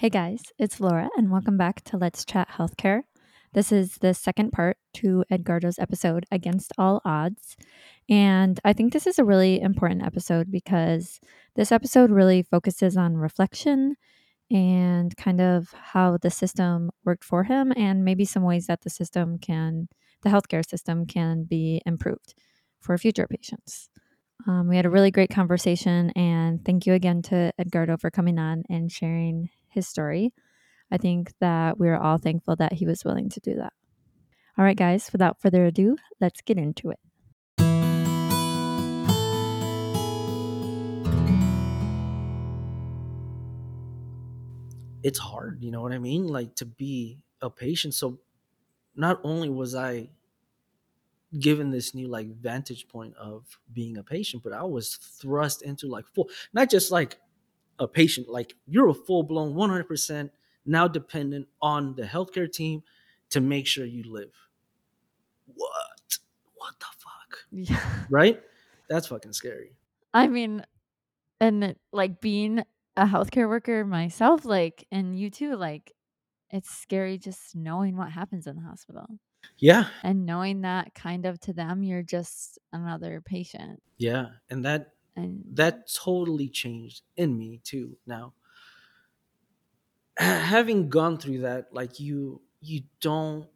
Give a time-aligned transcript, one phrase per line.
[0.00, 3.00] Hey guys, it's Laura, and welcome back to Let's Chat Healthcare.
[3.52, 7.56] This is the second part to Edgardo's episode, Against All Odds.
[8.08, 11.18] And I think this is a really important episode because
[11.56, 13.96] this episode really focuses on reflection
[14.52, 18.90] and kind of how the system worked for him, and maybe some ways that the
[18.90, 19.88] system can,
[20.22, 22.34] the healthcare system can be improved
[22.78, 23.90] for future patients.
[24.46, 28.38] Um, we had a really great conversation, and thank you again to Edgardo for coming
[28.38, 30.32] on and sharing his story.
[30.90, 33.72] I think that we're all thankful that he was willing to do that.
[34.56, 36.98] All right, guys, without further ado, let's get into it.
[45.04, 46.26] It's hard, you know what I mean?
[46.26, 47.94] Like to be a patient.
[47.94, 48.18] So
[48.96, 50.08] not only was I
[51.38, 55.86] given this new like vantage point of being a patient, but I was thrust into
[55.86, 57.18] like full, not just like
[57.78, 60.30] a patient, like you're a full blown 100%
[60.66, 62.82] now dependent on the healthcare team
[63.30, 64.32] to make sure you live.
[65.54, 66.18] What?
[66.54, 67.38] What the fuck?
[67.50, 68.06] Yeah.
[68.10, 68.40] Right?
[68.88, 69.72] That's fucking scary.
[70.14, 70.64] I mean,
[71.40, 72.64] and like being
[72.96, 75.92] a healthcare worker myself, like, and you too, like,
[76.50, 79.06] it's scary just knowing what happens in the hospital
[79.58, 79.88] Yeah.
[80.02, 83.82] and knowing that kind of to them, you're just another patient.
[83.98, 84.30] Yeah.
[84.48, 88.34] And that And that totally changed in me too now.
[90.18, 93.46] Having gone through that like you you don't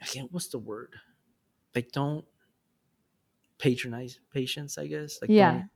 [0.00, 0.94] again, what's the word?
[1.74, 2.24] Like don't
[3.58, 5.18] patronize patients i guess?
[5.20, 5.70] Like yeah, don't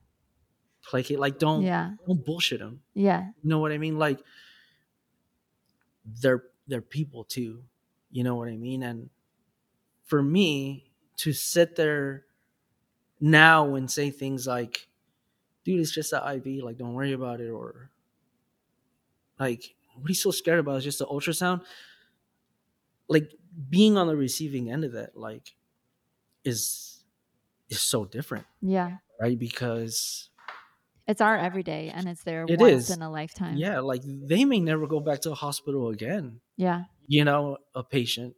[0.82, 3.98] placate like don't yeah, don't bullshit them yeah, you know what i mean?
[3.98, 4.20] Like
[6.04, 7.62] they're they're people too.
[8.10, 8.82] You know what i mean?
[8.82, 9.10] And
[10.04, 12.24] for me to sit there
[13.20, 14.88] now and say things like
[15.64, 17.90] dude it's just an iv like don't worry about it or
[19.38, 21.62] like what are you so scared about it's just an ultrasound
[23.08, 23.32] like
[23.68, 25.54] being on the receiving end of that like
[26.44, 27.02] is
[27.68, 28.96] is so different yeah.
[29.20, 30.28] right because
[31.06, 32.96] It's our everyday and it's their It once is.
[32.96, 33.56] in a lifetime.
[33.56, 36.84] yeah like they may never go back to a hospital again Yeah.
[37.06, 38.34] you know a patient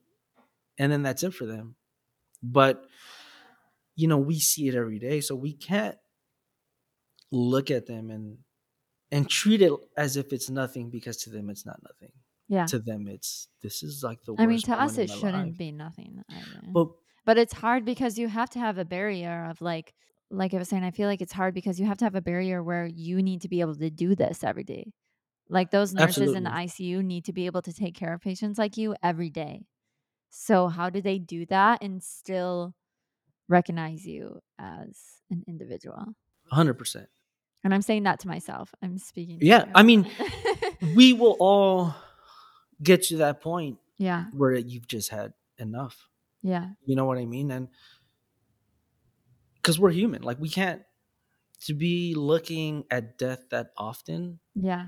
[0.79, 1.77] and then that's it for them
[2.43, 2.85] but
[3.95, 5.97] you know we see it every day so we can't
[7.33, 8.39] look at them and
[9.11, 12.13] and treat it as if it's nothing because to them it's not nothing
[12.49, 12.67] Yeah.
[12.67, 15.59] to them it's this is like the I mean, to us, it shouldn't life.
[15.59, 16.23] be nothing.
[16.31, 16.61] Either.
[16.73, 16.89] but
[17.25, 19.95] but it's hard because you have to have a barrier of like,
[20.31, 22.21] like I was saying, I feel like it's hard because you have to have a
[22.23, 24.93] barrier where you need to be able to do this every day.
[25.49, 28.59] Like those nurses in the ICU need to be able to take care of patients
[28.59, 29.67] like you every day.
[30.31, 32.75] So how do they do that and still
[33.49, 34.99] recognize you as
[35.31, 36.15] an individual?
[36.53, 37.07] 100%
[37.65, 38.75] And I'm saying that to myself.
[38.83, 39.39] I'm speaking.
[39.39, 39.73] to Yeah, you.
[39.75, 40.07] I mean,
[40.97, 41.95] we will all
[42.83, 46.09] get to that point yeah, where you've just had enough.
[46.43, 47.51] yeah, You know what I mean?
[47.53, 47.69] And
[49.57, 50.83] because we're human, like we can't
[51.67, 54.41] to be looking at death that often.
[54.57, 54.87] yeah,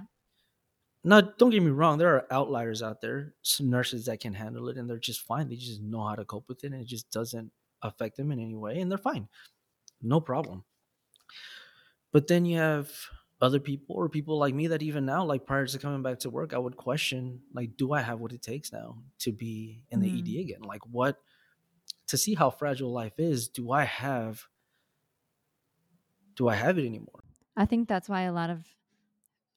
[1.05, 1.99] Now, don't get me wrong.
[1.99, 5.49] There are outliers out there, some nurses that can handle it, and they're just fine.
[5.49, 7.53] They just know how to cope with it, and it just doesn't
[7.83, 9.29] affect them in any way, and they're fine,
[10.03, 10.65] no problem.
[12.15, 12.93] But then you have
[13.43, 16.31] other people, or people like me, that even now, like prior to coming back to
[16.31, 20.01] work, I would question, like, do I have what it takes now to be in
[20.01, 20.21] the Mm.
[20.21, 20.63] ED again?
[20.63, 21.23] Like, what
[22.09, 23.49] to see how fragile life is?
[23.49, 24.49] Do I have?
[26.37, 27.25] Do I have it anymore?
[27.57, 28.77] I think that's why a lot of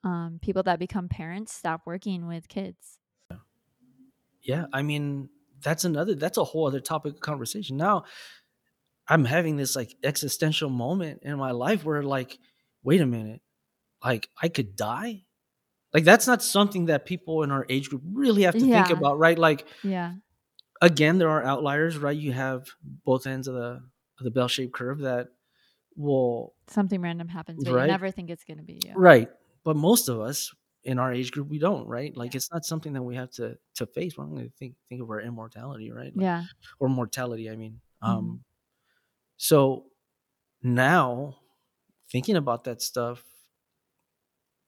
[0.04, 3.00] um, people that become parents stop working with kids.
[3.32, 3.38] Yeah,
[4.42, 5.30] yeah, I mean,
[5.60, 7.78] that's another that's a whole other topic of conversation.
[7.78, 8.06] Now,
[9.10, 12.38] I'm having this like existential moment in my life where like,
[12.84, 13.42] wait a minute,
[14.04, 15.24] like I could die?
[15.94, 19.18] Like that's not something that people in our age group really have to think about,
[19.20, 19.38] right?
[19.40, 20.16] Like Yeah,
[20.82, 22.16] again, there are outliers, right?
[22.18, 22.68] You have
[23.06, 23.82] both ends of the
[24.20, 25.28] of the bell-shaped curve that
[25.96, 27.84] will something random happens, but Right.
[27.84, 28.94] you never think it's going to be you.
[28.96, 29.30] right.
[29.64, 30.52] But most of us
[30.84, 32.16] in our age group we don't, right?
[32.16, 32.38] Like Yeah.
[32.38, 34.18] it's not something that we have to to face.
[34.18, 36.16] We're not going to think think of our immortality, right?
[36.16, 36.44] Like, Yeah,
[36.80, 38.08] or mortality i mean Mhm.
[38.10, 38.44] um
[39.38, 39.86] so
[40.62, 41.36] now
[42.12, 43.24] thinking about that stuff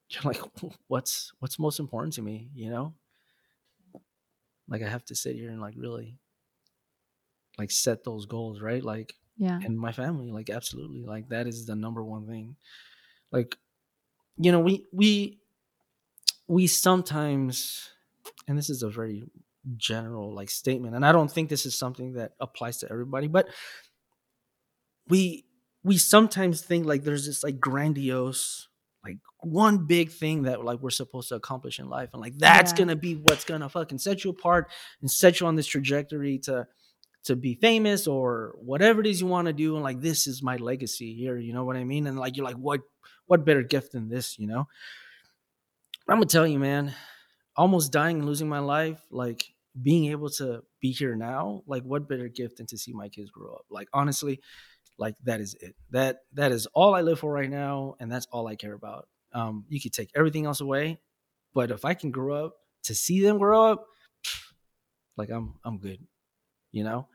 [0.10, 0.42] you're like
[0.88, 2.94] what's what's most important to me you know?
[4.68, 6.18] Like i have to sit here and like really
[7.57, 8.83] like set those goals right?
[8.83, 12.56] Like yeah, and my family like absolutely like that is the number one thing.
[13.31, 13.57] Like
[14.38, 15.39] you know we we
[16.48, 17.89] we sometimes
[18.48, 19.24] and this is a very
[19.77, 23.48] general like statement and i don't think this is something that applies to everybody but
[25.09, 25.45] we
[25.83, 28.67] we sometimes think like there's this like grandiose
[29.03, 32.71] like one big thing that like we're supposed to accomplish in life and like that's
[32.71, 32.77] Yeah.
[32.79, 34.69] gonna be what's gonna fucking set you apart
[35.01, 36.67] and set you on this trajectory to
[37.25, 40.41] to be famous or whatever it is you want to do and like this is
[40.44, 42.07] my legacy here you know what i mean?
[42.07, 42.81] And like you're like what
[43.25, 44.67] what better gift than this you know?
[46.07, 46.94] I'm gonna tell you man
[47.56, 49.44] almost dying and losing my life like
[49.81, 53.29] being able to be here now like what better gift than to see my kids
[53.29, 53.65] grow up?
[53.69, 54.41] Like honestly
[54.99, 55.75] like that is it.
[55.91, 59.07] That that is all i live for right now and that's all i care about.
[59.33, 60.99] Um you could take everything else away
[61.53, 62.53] but if i can grow up
[62.83, 63.87] to see them grow up
[65.17, 65.99] like i'm i'm good
[66.71, 67.07] you know?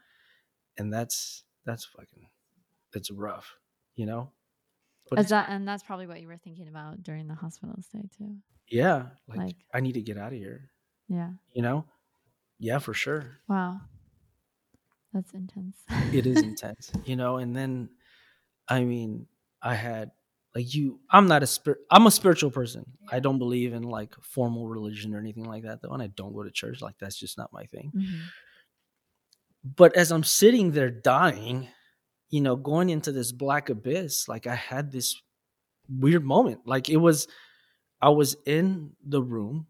[0.76, 2.26] And that's that's fucking
[2.94, 3.54] it's rough
[3.94, 4.30] you know?
[5.10, 8.08] But Is that and that's probably what you were thinking about during the hospital stay
[8.18, 8.36] too.
[8.68, 10.70] yeah like, Like- i need to get out of here.
[11.08, 11.30] Yeah.
[11.52, 11.84] you know?
[12.58, 13.26] Yeah for sure.
[13.48, 13.80] Wow.
[15.14, 15.76] That's intense.
[16.12, 17.88] it is intense you know and then
[18.68, 19.26] i mean
[19.62, 20.10] i had
[20.54, 24.12] like you i'm not a spirit i'm a spiritual person i don't believe in like
[24.22, 27.16] formal religion or anything like that though and i don't go to church like that's
[27.18, 28.20] just not my thing Mhm.
[29.76, 31.68] but as i'm sitting there dying
[32.30, 35.20] you know going into this black abyss like i had this
[35.88, 37.28] weird moment like it was
[38.00, 39.66] i was in the room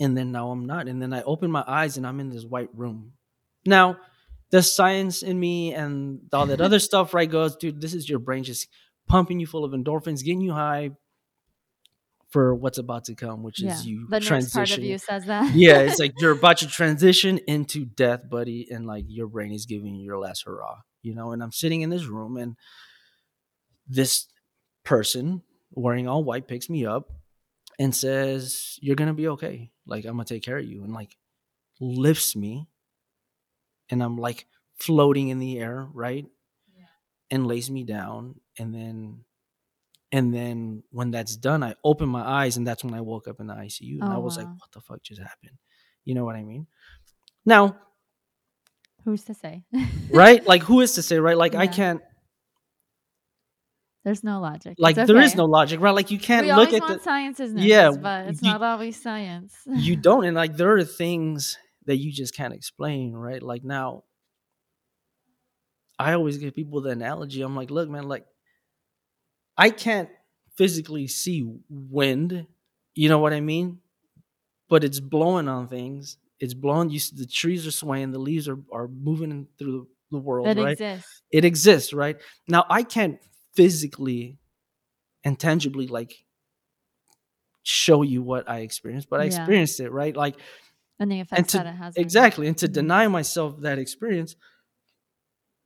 [0.00, 2.44] and then now i'm not and then i open my eyes and i'm in this
[2.44, 3.12] white room
[3.66, 3.96] now
[4.50, 8.18] the science in me and all that other stuff right goes dude this is your
[8.18, 8.68] brain just
[9.08, 10.90] pumping you full of endorphins getting you high
[12.30, 13.72] for what's about to come which Yeah.
[13.72, 15.50] is you The transition part of you says that.
[15.54, 19.66] yeah, it's like you're about to transition into death, buddy, and like your brain is
[19.66, 21.30] giving you your last hurrah, you know.
[21.32, 22.56] And I'm sitting in this room, and
[23.86, 24.26] this
[24.84, 27.12] person wearing all white picks me up
[27.78, 29.70] and says, "You're gonna be okay.
[29.86, 31.16] Like I'm gonna take care of you," and like
[31.80, 32.66] lifts me,
[33.90, 34.46] and I'm like
[34.76, 36.26] floating in the air, right,
[37.30, 39.24] and lays me down, and then.
[40.12, 43.40] And then when that's done, I open my eyes, and that's when I woke up
[43.40, 45.58] in the ICU, and I Oh, was like, "What the fuck just happened?"
[46.04, 46.68] You know what I mean?
[47.44, 47.76] Now,
[49.04, 49.64] Who's to say?
[50.10, 50.46] right?
[50.46, 51.36] Like, who is to say, right?
[51.36, 52.00] Like, I can't,
[54.04, 54.74] There's no logic.
[54.78, 55.94] like, It's there is no logic, right?
[55.94, 58.62] Like, you can't we look at want the, science as Yeah, but it's you- not
[58.62, 59.54] always science.
[59.66, 63.42] you don't, and like, there are things that you just can't explain, right?
[63.42, 64.04] Like, now,
[65.98, 67.42] I always give people the analogy.
[67.42, 68.26] I'm like, look, man, like,
[69.56, 70.08] I can't
[70.56, 72.46] physically see wind,
[72.94, 73.80] you know what I mean?
[74.68, 76.18] But it's blowing on things.
[76.40, 76.90] It's blowing.
[76.90, 78.12] You, see the trees are swaying.
[78.12, 80.72] The leaves are are moving through the world, that right?
[80.80, 81.22] exists.
[81.32, 82.16] it exists right
[82.46, 83.18] now i can't
[83.54, 84.38] physically
[85.24, 86.24] and tangibly like
[87.62, 89.26] show you what i experienced but i Yeah.
[89.26, 90.36] experienced it right like
[91.00, 91.96] And the effects to- that it has.
[91.96, 92.72] exactly and to Mhm.
[92.72, 94.36] deny myself that experience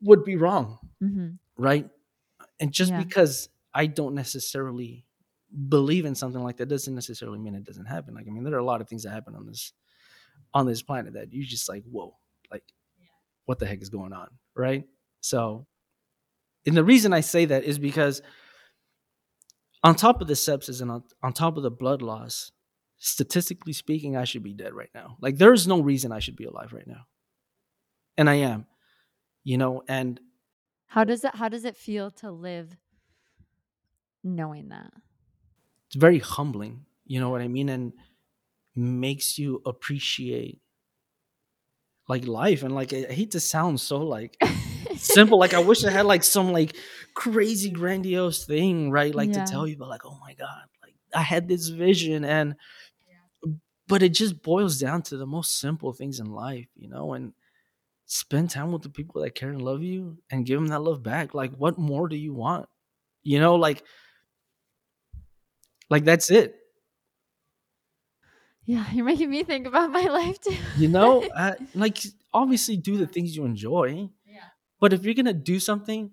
[0.01, 1.39] would be wrong Mhm.
[1.57, 1.89] right
[2.61, 3.03] and just Yeah.
[3.03, 5.05] because i don't necessarily
[5.69, 8.55] believe in something like that doesn't necessarily mean it doesn't happen like i mean there
[8.55, 9.73] are a lot of things that happen on this
[10.55, 12.17] on this planet that you just like whoa
[12.51, 12.65] like
[13.47, 14.89] what the heck is going on right
[15.21, 15.67] so
[16.67, 18.23] and the reason i say that is because
[19.85, 22.53] on top of the sepsis and on, on top of the blood loss
[22.99, 26.37] statistically speaking i should be dead right now like there is no reason i should
[26.37, 27.03] be alive right now
[28.17, 28.67] and i am
[29.45, 30.21] you know and
[30.89, 31.35] How does it?
[31.37, 32.77] How does it feel to live
[34.25, 34.93] knowing that?
[35.87, 37.93] it's very humbling you know what i mean and
[38.77, 40.61] makes you appreciate
[42.09, 44.37] like life and like i hate to sound so like
[44.97, 46.77] simple like i wish i had like some like
[47.15, 49.45] crazy grandiose thing right like Yeah.
[49.45, 52.55] to tell you but like oh my god like i had this vision and
[53.89, 57.33] but it just boils down to the most simple things in life you know and
[58.07, 61.03] spend time with the people that care and love you and give them that love
[61.03, 62.69] back like what more do you want
[63.23, 63.85] you know like
[65.91, 66.57] like that's it
[68.65, 70.57] Yeah, you're making me think about my life too.
[70.77, 71.99] you know uh, like
[72.35, 74.41] obviously do the things you enjoy Yeah.
[74.81, 76.11] but if you're gonna do something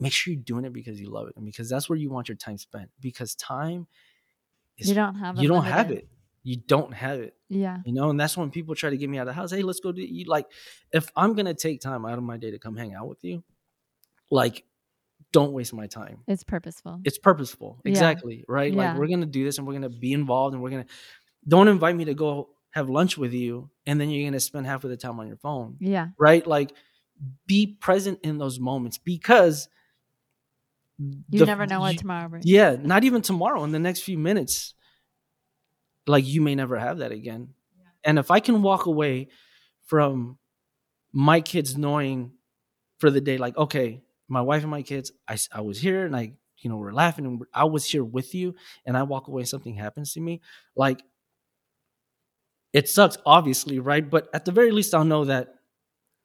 [0.00, 2.28] make sure you're doing it because you love it and because that's where you want
[2.28, 3.86] your time spent because time
[4.76, 5.38] is you don't have.
[5.40, 6.08] you don't have it
[6.46, 7.78] you don't have it Yeah.
[7.86, 9.62] you know and that's when people try to get me out of the house hey
[9.62, 10.46] let's go do you like
[10.92, 13.42] if i'm gonna take time out of my day to come hang out with you
[14.30, 14.64] like
[15.32, 17.00] don't waste my time It's purposeful.
[17.04, 17.90] it's purposeful Yeah.
[17.90, 18.90] exactly right Yeah.
[18.90, 20.86] like we're gonna do this and we're gonna be involved and we're gonna
[21.48, 24.84] don't invite me to go have lunch with you and then you're gonna spend half
[24.84, 26.08] of the time on your phone yeah.
[26.18, 26.72] right like
[27.46, 29.68] be present in those moments because
[30.98, 32.46] You never know what you- tomorrow brings.
[32.46, 34.74] yeah not even tomorrow in the next few minutes
[36.06, 37.48] like you may never have that again
[38.04, 39.28] and if i can walk away
[39.86, 40.38] from
[41.12, 42.32] my kids knowing
[42.98, 46.16] for the day like okay my wife and my kids I, I was here and
[46.16, 48.54] i you know we're laughing and I was here with you,
[48.86, 50.40] and I walk away and something happens to me,
[50.74, 51.02] like
[52.72, 54.08] it sucks, obviously, right?
[54.08, 55.54] But at the very least, I'll know that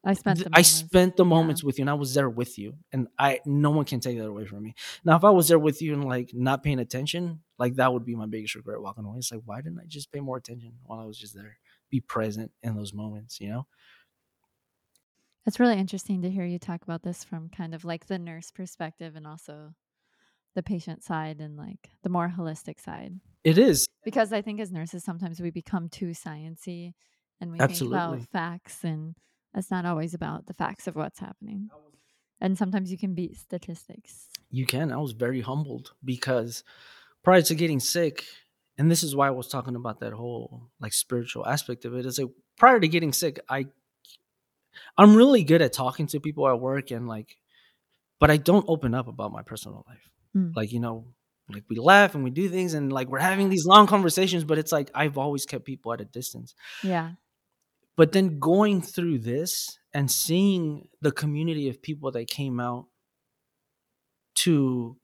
[0.04, 0.38] I spent.
[0.38, 0.70] th- The I moments.
[0.70, 1.30] spent the Yeah.
[1.30, 4.18] moments with you, and I was there with you, and I no one can take
[4.18, 4.76] that away from me.
[5.06, 8.06] Now, if I was there with you and like not paying attention, like that would
[8.06, 9.18] be my biggest regret walking away.
[9.20, 11.60] It's like, why didn't I just pay more attention while I was just there?
[11.90, 13.68] Be present in those moments, you know?
[15.46, 18.52] It's really interesting to hear you talk about this from kind of like the nurse
[18.52, 19.74] perspective and also
[20.56, 23.20] the patient side and like the more holistic side.
[23.44, 26.94] It is Because I think as nurses sometimes we become too sciency
[27.42, 29.16] and we think about facts and
[29.56, 31.70] it's not always about the facts of what's happening.
[32.42, 34.30] And sometimes you can beat statistics.
[34.50, 34.92] you can.
[34.92, 36.64] I was very humbled because
[37.24, 38.26] prior to getting sick,
[38.78, 42.06] and this is why I was talking about that whole like spiritual aspect of it.
[42.06, 43.68] Is like prior to getting sick, I
[44.98, 47.38] I'm really good at talking to people at work and like,
[48.20, 50.10] but I don't open up about my personal life.
[50.36, 50.56] Mm.
[50.56, 51.06] Like you know,
[51.50, 54.58] like we laugh and we do things and like we're having these long conversations, but
[54.58, 56.56] it's like I've always kept people at a distance.
[56.84, 57.12] Yeah.
[57.98, 62.86] But then going through this and seeing the community of people that came out
[64.36, 64.96] to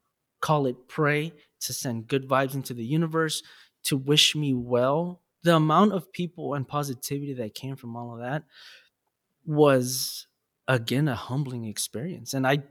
[0.41, 1.33] call it pray,
[1.67, 3.43] to send good vibes into the universe,
[3.85, 8.19] to wish me well, the amount of people and positivity that came from all of
[8.19, 8.43] that
[9.45, 10.27] was
[10.67, 12.33] again a humbling experience.
[12.33, 12.63] And I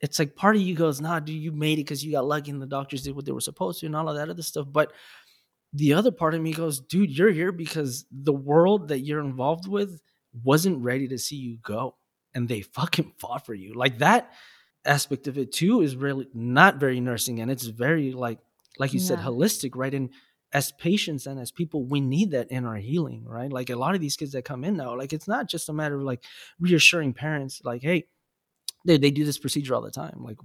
[0.00, 2.50] it's like part of you goes, nah, dude, you made it because you got lucky
[2.50, 4.66] and the doctors did what they were supposed to and all of that other stuff.
[4.70, 4.92] But
[5.72, 9.68] the other part of me goes, dude, you're here because the world that you're involved
[9.68, 10.00] with
[10.42, 11.96] wasn't ready to see you go.
[12.34, 13.74] And they fucking fought for you.
[13.74, 14.32] Like that
[14.84, 18.38] aspect of it too is really not very nursing and it's very like
[18.78, 19.92] like you said, holistic, right?
[19.92, 20.10] And
[20.52, 23.52] as patients and as people, we need that in our healing, right?
[23.52, 25.72] Like a lot of these kids that come in now, like it's not just a
[25.72, 26.24] matter of like
[26.58, 28.06] reassuring parents, like, hey,
[28.84, 30.24] they, they do this procedure all the time.
[30.24, 30.38] Like,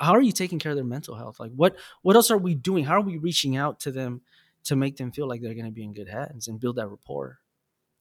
[0.00, 1.38] how are you taking care of their mental health?
[1.38, 2.84] Like, what what else are we doing?
[2.84, 4.22] How are we reaching out to them
[4.64, 6.88] to make them feel like they're going to be in good hands and build that
[6.88, 7.38] rapport?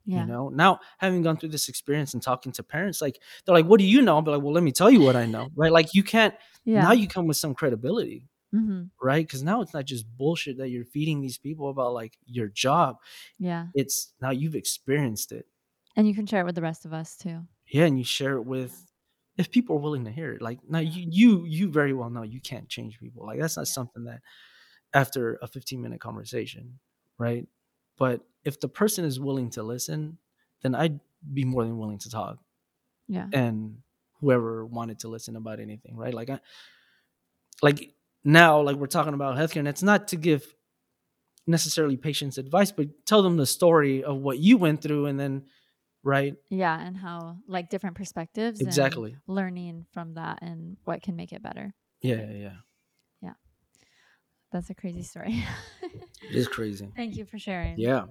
[0.06, 0.22] Yeah.
[0.22, 3.66] You know, now having gone through this experience and talking to parents, like they're like,
[3.68, 5.50] "What do you know?" I'll be like, "Well, let me tell you what I know."
[5.56, 5.72] Right?
[5.72, 6.34] Like you can't.
[6.66, 6.82] Yeah.
[6.82, 9.26] Now you come with some credibility, hmm right?
[9.26, 12.98] Because now it's not just bullshit that you're feeding these people about like your job.
[13.40, 13.68] Yeah.
[13.74, 15.46] It's now you've experienced it.
[15.96, 17.42] And you can share it with the rest of us too.
[17.68, 18.74] yeah and you share it with
[19.38, 22.22] if people are willing to hear it like now you you you very well know
[22.24, 23.74] you can't change people like that's not Yeah.
[23.80, 24.22] something that
[24.94, 26.80] after a 15 minute conversation
[27.18, 27.46] right
[28.04, 28.18] but
[28.50, 30.18] if the person is willing to listen
[30.64, 31.00] then i'd
[31.40, 32.36] be more than willing to talk
[33.08, 33.28] Yeah.
[33.34, 33.78] and
[34.20, 36.40] whoever wanted to listen about anything right like i
[37.68, 37.80] like
[38.24, 40.42] now like we're talking about healthcare and it's not to give
[41.48, 45.44] necessarily patients advice but tell them the story of what you went through and then
[46.04, 46.80] right Yeah.
[46.88, 48.60] And how like different perspectives.
[48.60, 51.74] and exactly learning from that and what can make it better.
[52.02, 52.58] yeah yeah
[53.22, 53.34] yeah
[54.52, 55.36] That's a crazy story.
[55.94, 57.78] it is crazy Thank you for sharing.
[57.78, 58.06] yeah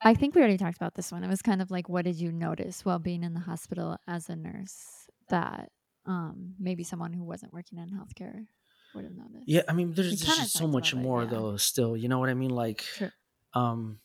[0.00, 1.24] I think we already talked about this one.
[1.24, 4.28] It was kind of like, what did you notice while being in the hospital as
[4.28, 5.72] a nurse that
[6.06, 8.46] um, maybe someone who wasn't working in healthcare
[8.94, 9.46] would have noticed?
[9.46, 11.30] Yeah, I mean, there's, there's just so much about it, more yeah.
[11.30, 11.56] though.
[11.56, 12.50] Still, you know what I mean?
[12.50, 13.10] Like, True.
[13.54, 14.00] um,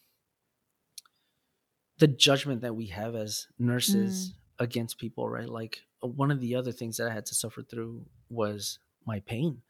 [1.98, 4.36] the judgment that we have as nurses Mm.
[4.60, 5.50] against people, right?
[5.50, 9.62] Like, one of the other things that I had to suffer through was my pain,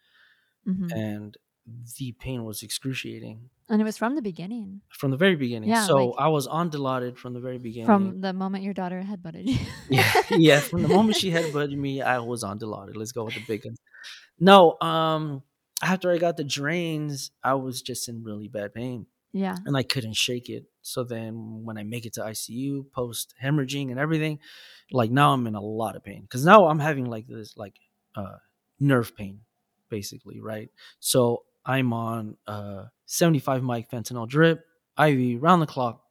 [0.66, 1.38] hmm and
[1.98, 5.70] the pain was excruciating And it was from the beginning, from the very beginning.
[5.70, 7.86] Yeah, so like- I was on Dilaudid from the very beginning.
[7.86, 9.58] from the moment your daughter had butted you.
[9.90, 10.60] yeah, yeah.
[10.60, 12.96] From the moment she had butted me, I was on Dilaudid.
[12.98, 13.80] Let's go with the big guns.
[14.40, 15.44] No, um,
[15.82, 19.06] after I got the drains, I was just in really bad pain.
[19.32, 19.56] yeah.
[19.66, 20.66] and I couldn't shake it.
[20.82, 24.40] So then when I make it to ICU post hemorrhaging and everything,
[24.92, 27.76] like now I'm in a lot of pain because now I'm having like this like
[28.16, 28.38] uh
[28.80, 29.40] nerve pain
[29.90, 30.70] basically, right?
[31.00, 34.66] So I'm on uh 75 mic fentanyl drip,
[35.00, 36.02] IV round the clock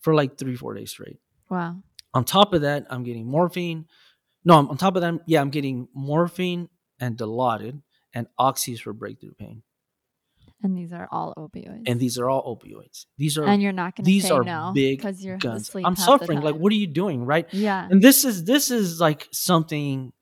[0.00, 1.18] for like 3 4 days straight.
[1.50, 1.76] Wow.
[2.14, 3.86] On top of that, I'm getting morphine.
[4.44, 6.68] No, on top of that, yeah, I'm getting morphine
[7.00, 7.82] and Dilaudid
[8.14, 9.62] and oxys for breakthrough pain.
[10.62, 11.84] And these are all opioids.
[11.86, 13.06] And these are all opioids.
[13.16, 15.70] These are and you're not going to these say are no big because you're guns.
[15.74, 16.40] I'm suffering.
[16.40, 17.46] Like, what are you doing, right?
[17.52, 17.86] Yeah.
[17.88, 20.12] And this is this is like something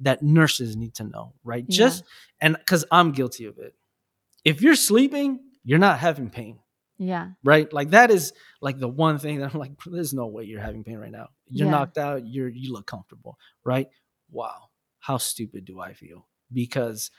[0.00, 1.64] that nurses need to know, right?
[1.66, 1.76] Yeah.
[1.76, 2.04] Just
[2.40, 3.74] and because I'm guilty of it.
[4.44, 6.58] If you're sleeping, you're not having pain,
[6.98, 7.32] Yeah.
[7.44, 7.70] right?
[7.72, 10.84] Like that is like the one thing that I'm like, there's no way you're having
[10.84, 11.28] pain right now.
[11.48, 11.72] You're Yeah.
[11.72, 12.26] knocked out.
[12.26, 13.88] You're you look comfortable, right?
[14.30, 14.70] Wow,
[15.00, 16.26] how stupid do I feel?
[16.52, 17.10] Because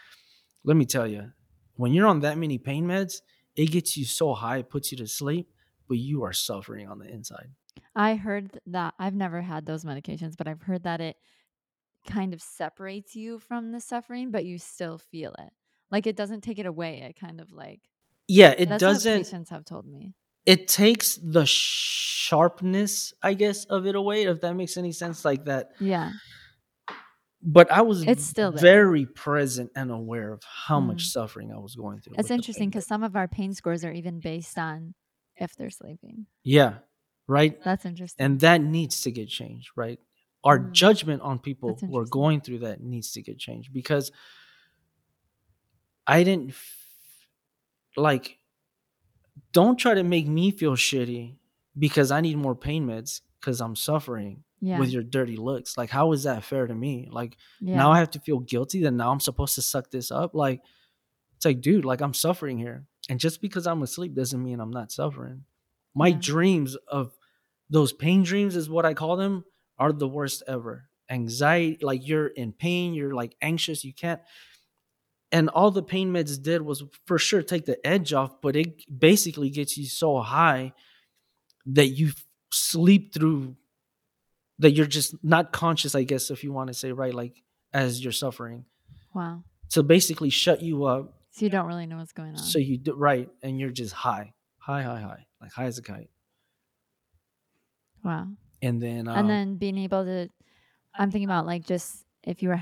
[0.64, 1.32] let me tell you,
[1.76, 3.22] when you're on that many pain meds,
[3.56, 5.50] it gets you so high, it puts you to sleep,
[5.88, 7.50] but you are suffering on the inside.
[7.96, 11.18] I heard that I've never had those medications, but I've heard that it
[12.06, 15.52] kind of separates you from the suffering, but you still feel it.
[15.92, 17.02] Like it doesn't take it away.
[17.02, 17.82] It kind of like
[18.28, 20.14] yeah it doesn't patients have told me.
[20.46, 25.46] it takes the sharpness i guess of it away if that makes any sense like
[25.46, 26.12] that Yeah.
[27.42, 28.62] but i was It's still there.
[28.62, 31.12] very present and aware of how much Mm.
[31.12, 34.20] suffering i was going through It's interesting because some of our pain scores are even
[34.20, 34.94] based on
[35.36, 36.28] if they're sleeping.
[36.44, 36.74] yeah
[37.28, 38.24] right That's interesting.
[38.24, 40.00] and that needs to get changed right
[40.44, 40.72] our Mm.
[40.72, 44.12] judgment on people who are going through that needs to get changed because
[46.08, 46.54] i didn't
[47.98, 48.38] like
[49.54, 51.36] don't try to make me feel shitty
[51.78, 54.80] because i need more pain meds because i'm suffering yeah.
[54.80, 57.76] with your dirty looks like how is that fair to me like yeah.
[57.76, 60.62] now i have to feel guilty that now i'm supposed to suck this up like
[61.36, 64.72] it's like dude like i'm suffering here and just because i'm asleep doesn't mean i'm
[64.72, 65.44] not suffering
[65.94, 66.18] my Yeah.
[66.20, 67.12] dreams of
[67.70, 69.44] those pain dreams is what i call them
[69.78, 74.22] are the worst ever anxiety like you're in pain you're like anxious you can't
[75.32, 78.84] and all the pain meds did was for sure take the edge off but it
[79.00, 80.74] basically gets you so high
[81.66, 82.12] that you
[82.52, 83.56] sleep through
[84.60, 87.42] that you're just not conscious i guess if you want to say right like
[87.74, 88.66] as you're suffering
[89.14, 89.44] wow.
[89.70, 92.38] to basically shut you up So you don't really know what's going on.
[92.38, 95.82] so you do right and you're just high high high high like high as a
[95.82, 96.10] kite
[98.04, 98.28] wow.
[98.62, 100.30] and then um, and then being able to
[100.96, 102.56] i'm thinking about like just if you were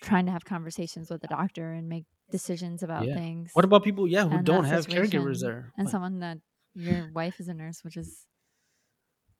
[0.00, 3.14] trying to have conversations with the doctor and make decisions about Yeah.
[3.14, 5.72] things what about people yeah who don't have caregivers there?
[5.76, 6.38] and Like, someone that
[6.74, 8.26] your wife is a nurse which is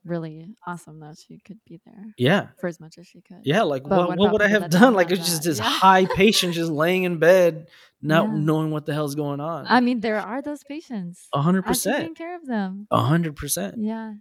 [0.05, 2.47] really awesome that she could be there yeah.
[2.61, 3.41] for as much as she could.
[3.45, 4.95] Yeah like what, what what would i have done?
[4.95, 5.65] like it's just this Yeah.
[5.69, 7.69] high patient just laying in bed
[8.01, 8.35] not Yeah.
[8.39, 9.67] knowing what the hell's going on.
[9.69, 12.87] I mean there are those patients A hundred i'm taking care of them.
[12.91, 13.75] A hundred percent.
[13.79, 14.15] Yeah.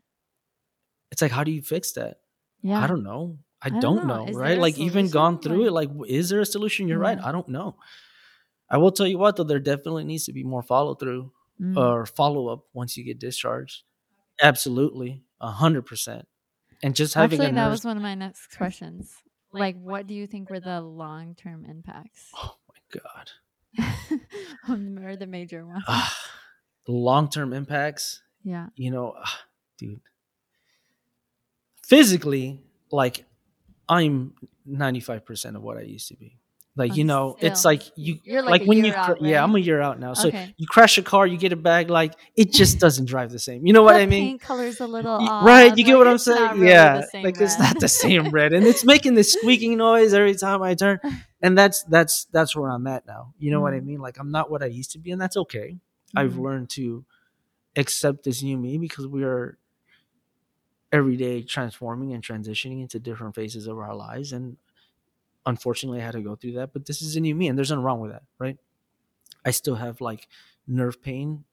[1.12, 2.17] It's like how do you fix that?
[2.62, 2.84] Yeah.
[2.84, 3.38] I don't know.
[3.74, 4.25] I, I don't don't, know.
[4.25, 4.57] know, right?
[4.57, 6.88] Like even gone through it, like is there a solution?
[6.88, 7.19] You're right.
[7.21, 7.75] I don't know.
[8.69, 11.75] I will tell you what though, there definitely needs to be more follow through Mm.
[11.75, 13.81] or follow up once you get discharged.
[14.39, 16.27] Absolutely, a hundred percent.
[16.83, 17.72] And just having actually a that nurse.
[17.79, 19.11] was one of my next questions
[19.51, 23.31] like what do you think were the long-term impacts oh my god,
[25.07, 25.83] or the major ones
[26.87, 28.22] long term impacts.
[28.44, 29.39] yeah You know, ah,
[29.79, 30.01] dude.
[31.83, 32.59] Physically,
[32.92, 33.25] like
[33.89, 34.33] I'm
[34.65, 36.37] ninety five percent of what I used to be.
[36.75, 39.55] Like you know, it's like you You're like, like a when you out, yeah i'm
[39.55, 40.53] a year out now so Okay.
[40.57, 43.65] you crash a car you get it back like it just doesn't drive the same
[43.65, 45.43] you know what i mean paint color's a little Y- odd.
[45.43, 48.53] right you get like, what i'm saying really yeah like it's not the same red
[48.53, 51.00] and it's making this squeaking noise every time i turn
[51.41, 53.85] and that's that's that's where i'm at now you know what i Mm.
[53.85, 55.77] mean like i'm not what i used to be and that's okay
[56.15, 56.43] i've Mhm.
[56.43, 57.03] learned to
[57.75, 59.57] accept this new me because we are
[60.91, 64.57] every day transforming and transitioning into different phases of our lives and
[65.45, 67.69] unfortunately i had to go through that but this is a new me and there's
[67.71, 68.57] nothing wrong with that right
[69.45, 70.27] i still have like
[70.67, 71.43] nerve pain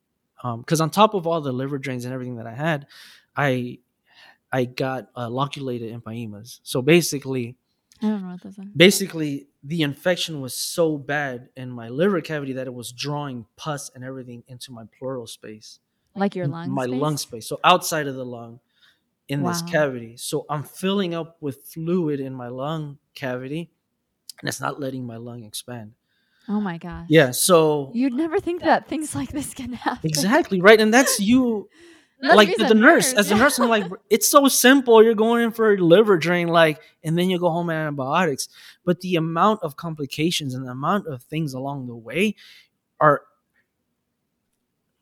[0.58, 2.86] because on top of all the liver drains and everything that i had
[3.36, 3.78] i
[4.52, 7.56] i got uh, loculated empyemas so basically
[8.02, 8.64] I don't know what those are.
[8.76, 13.90] basically the infection was so bad in my liver cavity that it was drawing pus
[13.94, 15.78] and everything into my pleural space
[16.14, 17.00] Like your lung my space?
[17.00, 18.60] lung space so outside of the lung
[19.28, 20.16] in this cavity.
[20.16, 23.70] So i'm filling up with fluid in my lung cavity
[24.40, 25.92] and it's not letting my lung expand.
[26.48, 27.06] Oh my gosh.
[27.08, 30.08] yeah so You'd never think that things like this can happen.
[30.08, 31.68] exactly right and that's you
[32.20, 35.14] That's like the, the a nurse, as a nurse i'm like it's so simple you're
[35.14, 38.48] going in for a liver drain like and then you go home on antibiotics.
[38.84, 42.36] But the amount of complications and the amount of things along the way
[43.00, 43.22] are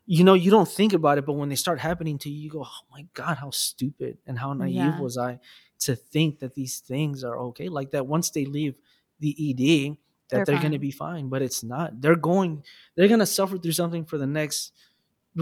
[0.07, 2.51] you know you don't think about it but when they start happening to you you
[2.51, 5.01] go oh my god how stupid and how naive Yeah.
[5.01, 5.39] was i
[5.81, 8.75] to think that these things are okay like that once they leave
[9.21, 9.97] the ed that
[10.29, 12.65] They're they're, going to be fine but it's not they're going
[12.97, 14.73] they're going to suffer through something for the next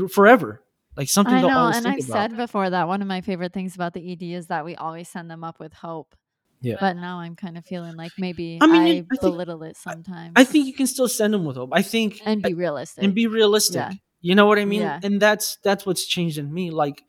[0.09, 0.63] forever
[0.97, 3.53] like something I know, always and I've about said before that one of my favorite
[3.53, 6.17] things about the ED is that we always send them up with hope.
[6.61, 6.77] Yeah.
[6.81, 9.63] But now I'm kind of feeling like maybe I I, mean, you- I think- belittle
[9.63, 10.33] it sometimes.
[10.35, 11.71] I think you can still send them with hope.
[11.73, 13.05] I think and be realistic.
[13.05, 13.77] and be realistic.
[13.77, 13.93] Yeah.
[14.21, 14.83] You know what I mean?
[14.83, 15.01] Yeah.
[15.03, 16.71] And that's that's what's changed in me.
[16.71, 17.03] Like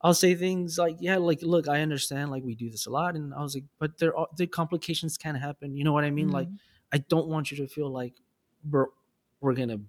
[0.00, 3.16] I'll say things like, yeah, like look, I understand, like we do this a lot,
[3.16, 5.74] and I was like, but there are the complications can happen.
[5.76, 6.30] You know what I mean?
[6.30, 6.58] Like Mhm.
[6.92, 8.14] I don't want you to feel like
[8.70, 8.86] we're
[9.40, 9.80] we're gonna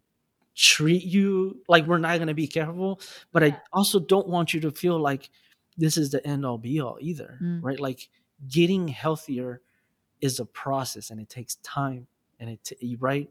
[0.55, 2.99] treat you like we're not gonna be careful,
[3.31, 5.29] but I also don't want you to feel like
[5.77, 7.63] this is the end all be all either, Mm.
[7.63, 7.79] right?
[7.79, 8.09] Like
[8.49, 9.61] getting healthier
[10.19, 12.07] is a process and it takes time
[12.39, 13.29] and it t- right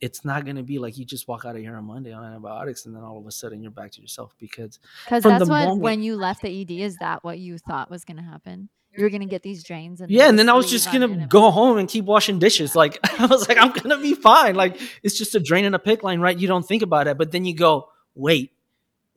[0.00, 2.24] it's not going to be like you just walk out of here on monday on
[2.24, 5.64] antibiotics and then all of a sudden you're back to yourself because Because that's what
[5.66, 8.68] moment- when you left the ED, is that what you thought was going to happen?
[8.96, 11.76] you're gonna get these drains and yeah, and then I was just gonna go home
[11.78, 12.74] and keep washing dishes.
[12.74, 14.56] Like I was like, I'm gonna be fine.
[14.56, 16.36] Like it's just a drain and a PICC line, right?
[16.36, 18.52] You don't think about it, but then you go, wait,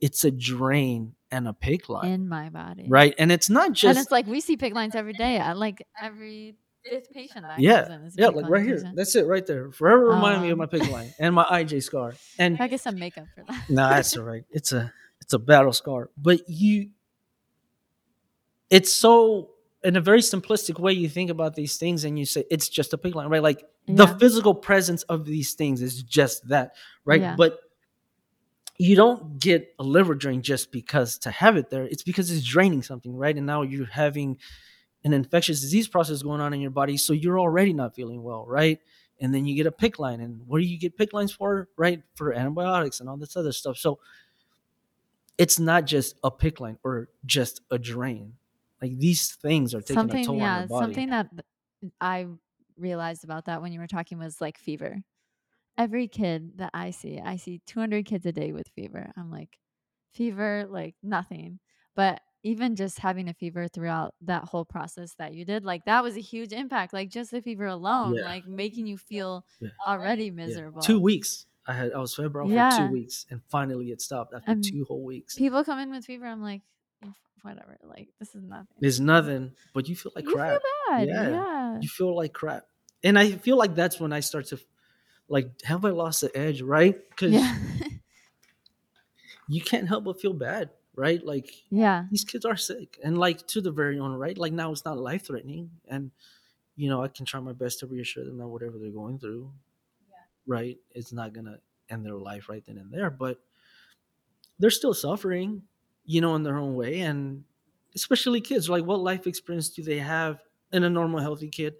[0.00, 3.14] it's a drain and a PICC line in my body, right?
[3.18, 5.42] And it's not just and it's like we see PICC lines every day.
[5.54, 8.82] Like every fifth patient yeah, yeah, like right here.
[8.94, 9.70] That's it, right there.
[9.70, 12.14] Forever remind me of Um, my PICC line and my IJ scar.
[12.38, 13.64] And I get some makeup for that.
[13.68, 14.44] no, that's all right.
[14.50, 16.10] It's a it's a battle scar.
[16.16, 16.90] But you
[18.70, 19.50] it's so
[19.84, 22.92] in a very simplistic way you think about these things and you say it's just
[22.92, 23.42] a PICC line, right?
[23.42, 27.20] Like the physical presence of these things is just that, right?
[27.20, 27.34] Yeah.
[27.36, 27.58] But
[28.78, 31.84] you don't get a liver drain just because to have it there.
[31.84, 33.36] It's because it's draining something, right?
[33.36, 34.38] And now you're having
[35.04, 38.46] an infectious disease process going on in your body, so you're already not feeling well,
[38.46, 38.80] right?
[39.20, 41.68] And then you get a PICC line, and what do you get PICC lines for,
[41.76, 42.02] right?
[42.14, 43.76] For antibiotics and all this other stuff.
[43.76, 43.98] So
[45.38, 48.34] it's not just a PICC line or just a drain.
[48.80, 50.84] Like these things are taking a something toll on your body.
[50.86, 51.28] something that
[52.00, 52.26] i
[52.76, 55.02] realized about that when you were talking was like fever
[55.78, 59.58] every kid that i see i see 200 kids a day with fever i'm like
[60.12, 61.58] fever like nothing
[61.94, 66.02] but even just having a fever throughout that whole process that you did like that
[66.02, 68.22] was a huge impact like just the fever alone Yeah.
[68.22, 69.70] like making you feel Yeah.
[69.86, 70.56] already Yeah.
[70.56, 71.46] miserable Two weeks.
[71.66, 74.84] I had I was febrile for two weeks, and finally it stopped after Um, two
[74.84, 75.36] whole weeks.
[75.36, 76.62] people come in with fever i'm like
[77.04, 80.50] "Mm, whatever like this is nothing There's nothing, but you feel like you crap.
[80.50, 81.30] feel bad Yeah.
[81.30, 82.66] yeah, You feel like crap,
[83.04, 84.60] and I feel like that's when I start to,
[85.28, 86.96] like, have I lost the edge, right?
[87.10, 87.56] Because yeah.
[89.48, 91.24] you can't help but feel bad, right?
[91.24, 94.36] Like yeah these kids are sick, and like to the very own, right?
[94.36, 96.10] Like now it's not life threatening, and
[96.76, 99.50] you know I can try my best to reassure them that whatever they're going through,
[100.46, 103.38] right, it's not gonna end their life right then and there, but
[104.58, 105.62] they're still suffering,
[106.04, 107.44] you know, in their own way, and
[107.94, 108.68] especially kids.
[108.68, 110.40] Like, what life experience do they have
[110.72, 111.74] in a normal, healthy kid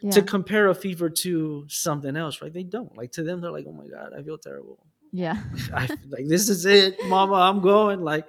[0.00, 0.10] yeah.
[0.12, 2.40] to compare a fever to something else?
[2.40, 2.52] Right?
[2.52, 2.96] They don't.
[2.96, 4.86] Like to them, they're like, "Oh my god, I feel terrible.
[5.12, 5.42] Yeah
[5.74, 7.34] I like this is it, Mama.
[7.34, 8.28] I'm going." Like,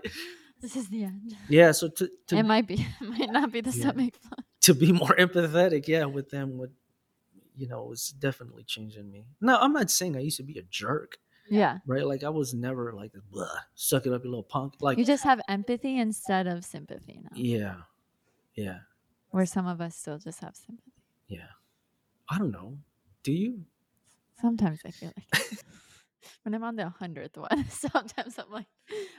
[0.61, 1.35] This is the end.
[1.49, 1.71] yeah.
[1.71, 3.81] So to to it might be, it might not be the Yeah.
[3.89, 4.37] stomach flu.
[4.61, 6.71] to be more empathetic, yeah, with them would,
[7.55, 9.25] you know, was definitely changing me.
[9.41, 11.17] No, I'm not saying I used to be a jerk,
[11.49, 12.05] Yeah, right?
[12.07, 14.75] Like I was never like, Blah, suck it up, you little punk.
[14.79, 17.35] Like, you just have empathy instead of sympathy now.
[17.35, 17.75] yeah,
[18.55, 18.79] yeah,
[19.31, 20.91] Where some of us still just have sympathy.
[21.27, 21.51] yeah.
[22.29, 22.77] I don't know.
[23.23, 23.65] Do you?
[24.39, 25.59] Sometimes I feel like
[26.43, 28.67] when I'm on the hundredth one, sometimes I'm like,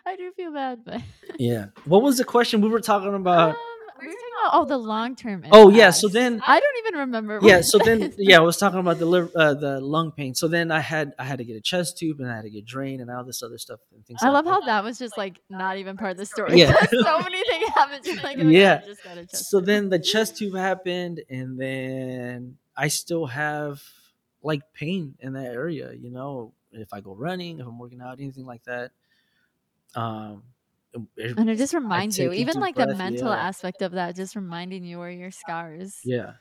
[0.06, 1.00] I do feel bad, but
[1.38, 1.66] Yeah.
[1.84, 3.50] What was the question we were talking about?
[3.50, 3.56] um,
[4.00, 5.44] we were talking about oh the long term.
[5.52, 7.38] Oh, yeah, so then- I don't even remember.
[7.42, 7.60] yeah.
[7.60, 10.34] So then, yeah, I was talking about the liver, uh, the lung pain.
[10.34, 12.50] So then I had I had to get a chest tube and I had to
[12.50, 14.18] get drained and all this other stuff and things.
[14.22, 14.50] I like love that.
[14.50, 16.58] how that was just like not even part of the story.
[16.58, 16.74] Yeah.
[16.90, 18.04] so many things happened.
[18.04, 18.80] Just like, my God, Yeah.
[18.84, 19.66] Just got a chest so tube.
[19.66, 23.80] then the chest tube happened and then i still have
[24.42, 28.20] like pain in that area you know if i go running if i'm working out
[28.20, 28.92] anything like that
[29.94, 30.42] um
[31.16, 33.48] it- And it just reminds you, even like the mental yeah.
[33.48, 36.00] aspect of that, just reminding you where your scars.
[36.04, 36.34] yeah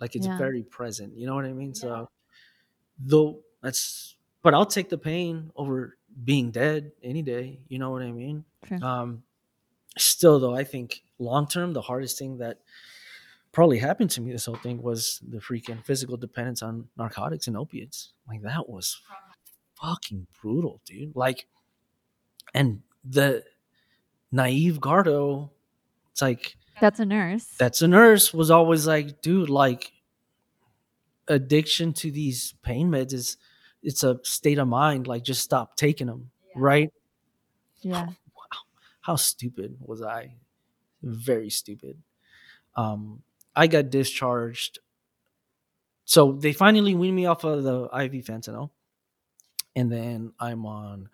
[0.00, 0.38] like it's Yeah.
[0.38, 2.10] very present you know what i mean so
[2.98, 8.02] though that's but i'll take the pain over being dead any day you know what
[8.02, 8.78] i mean True.
[8.82, 9.22] um
[9.98, 12.60] still though i think long term the hardest thing that
[13.52, 17.56] probably happened to me this whole thing was the freaking physical dependence on narcotics and
[17.56, 19.00] opiates like that was
[19.80, 21.46] fucking brutal dude like
[22.54, 23.44] and the
[24.32, 25.50] naive gardo
[26.12, 27.44] it's like That's a nurse.
[27.58, 29.92] that's a nurse was always like dude like
[31.28, 33.36] addiction to these pain meds is
[33.82, 36.90] it's a state of mind like just stop taking them right
[37.82, 38.06] yeah.
[38.06, 38.58] Wow.
[39.02, 40.34] how stupid was I?
[41.02, 41.98] Very stupid.
[42.74, 43.22] Um,
[43.54, 44.80] I got discharged.
[46.04, 48.70] So they finally weaned me off of the IV fentanyl.
[49.76, 51.10] And then I'm on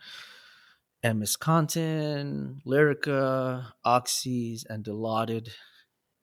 [1.04, 5.48] MS Contin, Lyrica, Oxys, and Dilaudid.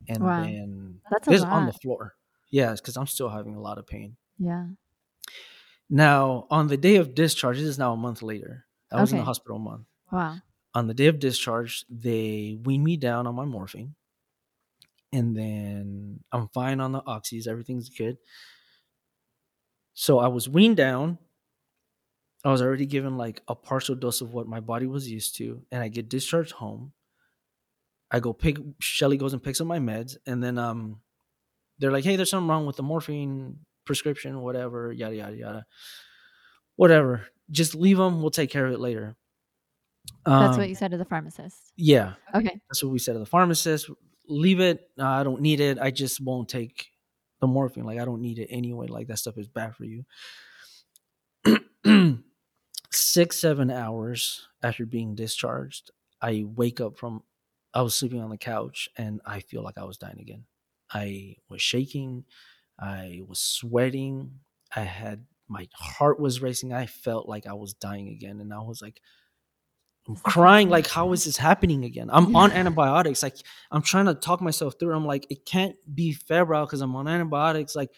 [0.08, 0.41] And Wow.
[0.41, 2.15] then That's this on the floor.
[2.49, 4.15] Yeah, because I'm still having a lot of pain.
[4.38, 4.67] Yeah.
[5.89, 8.65] Now, on the day of discharge, this is now a month later.
[8.91, 9.86] I was in the hospital a month.
[10.12, 10.38] Wow.
[10.73, 13.95] on the day of discharge, they wean me down on my morphine.
[15.12, 18.17] And then I'm fine on the oxys, everything's good.
[19.93, 21.17] So I was weaned down.
[22.45, 25.65] I was already given like a partial dose of what my body was used to,
[25.71, 26.93] and I get discharged home.
[28.12, 31.02] I go pick Shelly goes and picks up my meds, and then um
[31.80, 35.65] they're like, Hey, there's something wrong with the morphine prescription, whatever, yada yada yada.
[36.75, 37.28] Whatever.
[37.52, 39.15] Just leave them, we'll take care of it later.
[40.25, 41.73] That's Um, what you said to the pharmacist.
[41.75, 42.60] yeah, Okay.
[42.69, 43.89] that's what we said to the pharmacist.
[44.28, 44.89] leave it.
[44.97, 45.80] Uh, I don't need it.
[45.80, 46.88] I just won't take
[47.41, 47.84] the morphine.
[47.86, 48.88] Like I don't need it anyway.
[48.88, 50.06] Like that stuff is bad for you.
[52.91, 57.23] Six, seven hours after being discharged, I wake up from
[57.73, 60.45] I was sleeping on the couch and I feel like I was dying again.
[60.91, 62.25] I was shaking,
[62.80, 64.39] I was sweating,
[64.75, 66.73] I had my heart was racing.
[66.73, 68.39] I felt like I was dying again.
[68.39, 69.02] And I was like,
[70.08, 72.10] I'm crying, like, how is this happening again?
[72.12, 73.21] I'm on antibiotics.
[73.21, 73.36] Like,
[73.71, 74.95] I'm trying to talk myself through.
[74.95, 77.75] I'm like, it can't be febrile because I'm on antibiotics.
[77.75, 77.91] Like,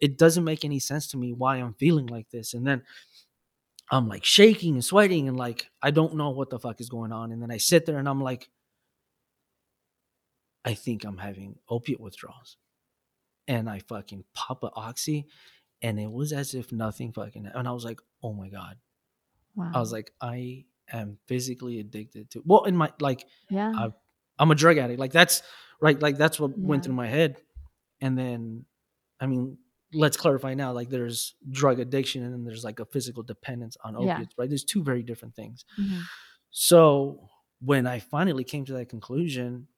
[0.00, 2.54] it doesn't make any sense to me why I'm feeling like this.
[2.54, 2.82] And then
[3.90, 7.12] I'm like shaking and sweating and like, I don't know what the fuck is going
[7.12, 7.32] on.
[7.32, 8.48] And then I sit there and I'm like,
[10.64, 12.58] I think I'm having opiate withdrawals.
[13.46, 15.26] And I fucking pop a oxy
[15.80, 18.76] and it was as if nothing fucking and I was like, oh my God.
[19.56, 19.70] Wow.
[19.74, 23.72] I was like, I am physically addicted to well in my like yeah.
[23.74, 23.92] I,
[24.38, 25.00] I'm a drug addict.
[25.00, 25.42] Like that's
[25.80, 27.40] right, like that's what went through my head.
[28.02, 28.66] And then
[29.18, 29.56] I mean,
[29.92, 33.94] let's clarify now, like there's drug addiction and then there's like a physical dependence on
[34.00, 34.14] Yeah.
[34.14, 34.48] opiates, right?
[34.48, 35.64] There's two very different things.
[35.78, 36.02] Mhm.
[36.50, 37.28] So
[37.60, 39.68] when I finally came to that conclusion,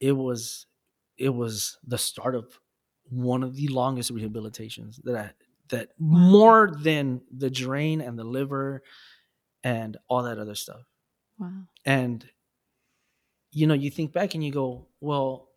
[0.00, 0.66] it was
[1.16, 2.60] it was the start of
[3.08, 5.30] one of the longest rehabilitations that I
[5.70, 8.82] that more than the drain and the liver
[9.64, 10.82] and all that other stuff.
[11.38, 11.62] Wow.
[11.84, 12.28] And
[13.52, 15.48] you know, you think back and you go, well,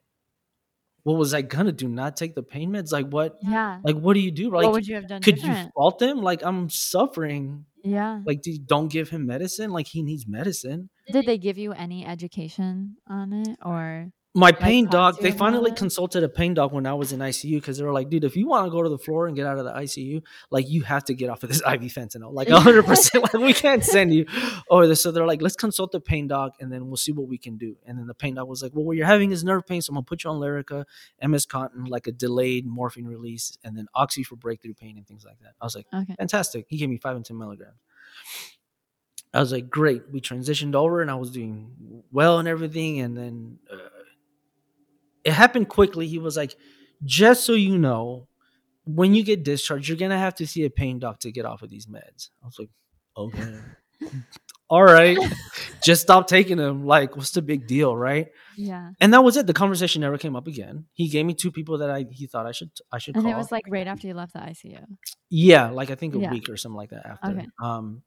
[1.03, 1.88] what was I gonna do?
[1.88, 2.91] Not take the pain meds?
[2.91, 3.38] Like what?
[3.41, 3.79] Yeah.
[3.83, 4.51] Like what do you do?
[4.51, 5.71] Like what would you have done could you different?
[5.73, 6.21] fault them?
[6.21, 7.65] Like I'm suffering.
[7.83, 8.21] yeah.
[8.25, 9.71] Like do- don't give him medicine.
[9.71, 10.89] Like he needs medicine.
[11.12, 16.23] Did they give you any education on it or my pain doc they finally consulted
[16.23, 18.47] a pain doc when i was in icu because they were like dude if you
[18.47, 21.03] want to go to the floor and get out of the icu like you have
[21.03, 24.25] to get off of this iv fentanyl like 100% like we can't send you
[24.69, 27.27] over this so they're like let's consult the pain doc and then we'll see what
[27.27, 29.43] we can do and then the pain doc was like well what you're having is
[29.43, 30.85] nerve pain so i'm gonna put you on lyrica
[31.27, 35.25] ms contin like a delayed morphine release and then oxy for breakthrough pain and things
[35.25, 36.15] like that i was like okay.
[36.17, 36.65] fantastic.
[36.69, 37.77] He gave me five and 10 milligrams.
[39.33, 40.03] I was like, great.
[40.11, 42.99] We transitioned over and I was doing well and everything.
[42.99, 43.77] And then uh,
[45.23, 46.08] it happened quickly.
[46.08, 46.55] He was like,
[47.03, 48.27] just so you know,
[48.86, 51.45] when you get discharged, you're going to have to see a pain doc to get
[51.45, 52.29] off of these meds.
[52.43, 52.69] I was like,
[53.17, 53.60] okay.
[54.69, 55.17] All right.
[55.84, 56.86] just stop taking them.
[56.86, 57.95] Like, what's the big deal?
[57.95, 58.27] Right.
[58.55, 58.91] Yeah.
[59.01, 59.47] And that was it.
[59.47, 60.86] The conversation never came up again.
[60.93, 63.34] He gave me two people that I he thought I should I should And call.
[63.34, 64.86] it was like right after you left the ICU.
[65.29, 66.32] Yeah, like I think a Yeah.
[66.32, 67.32] week or something like that after.
[67.32, 67.47] Okay.
[67.62, 68.03] Um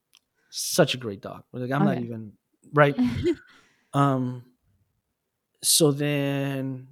[0.51, 1.43] such a great doc.
[1.51, 2.33] Like I'm not even
[2.73, 2.97] right.
[3.93, 4.43] Um
[5.61, 6.87] so then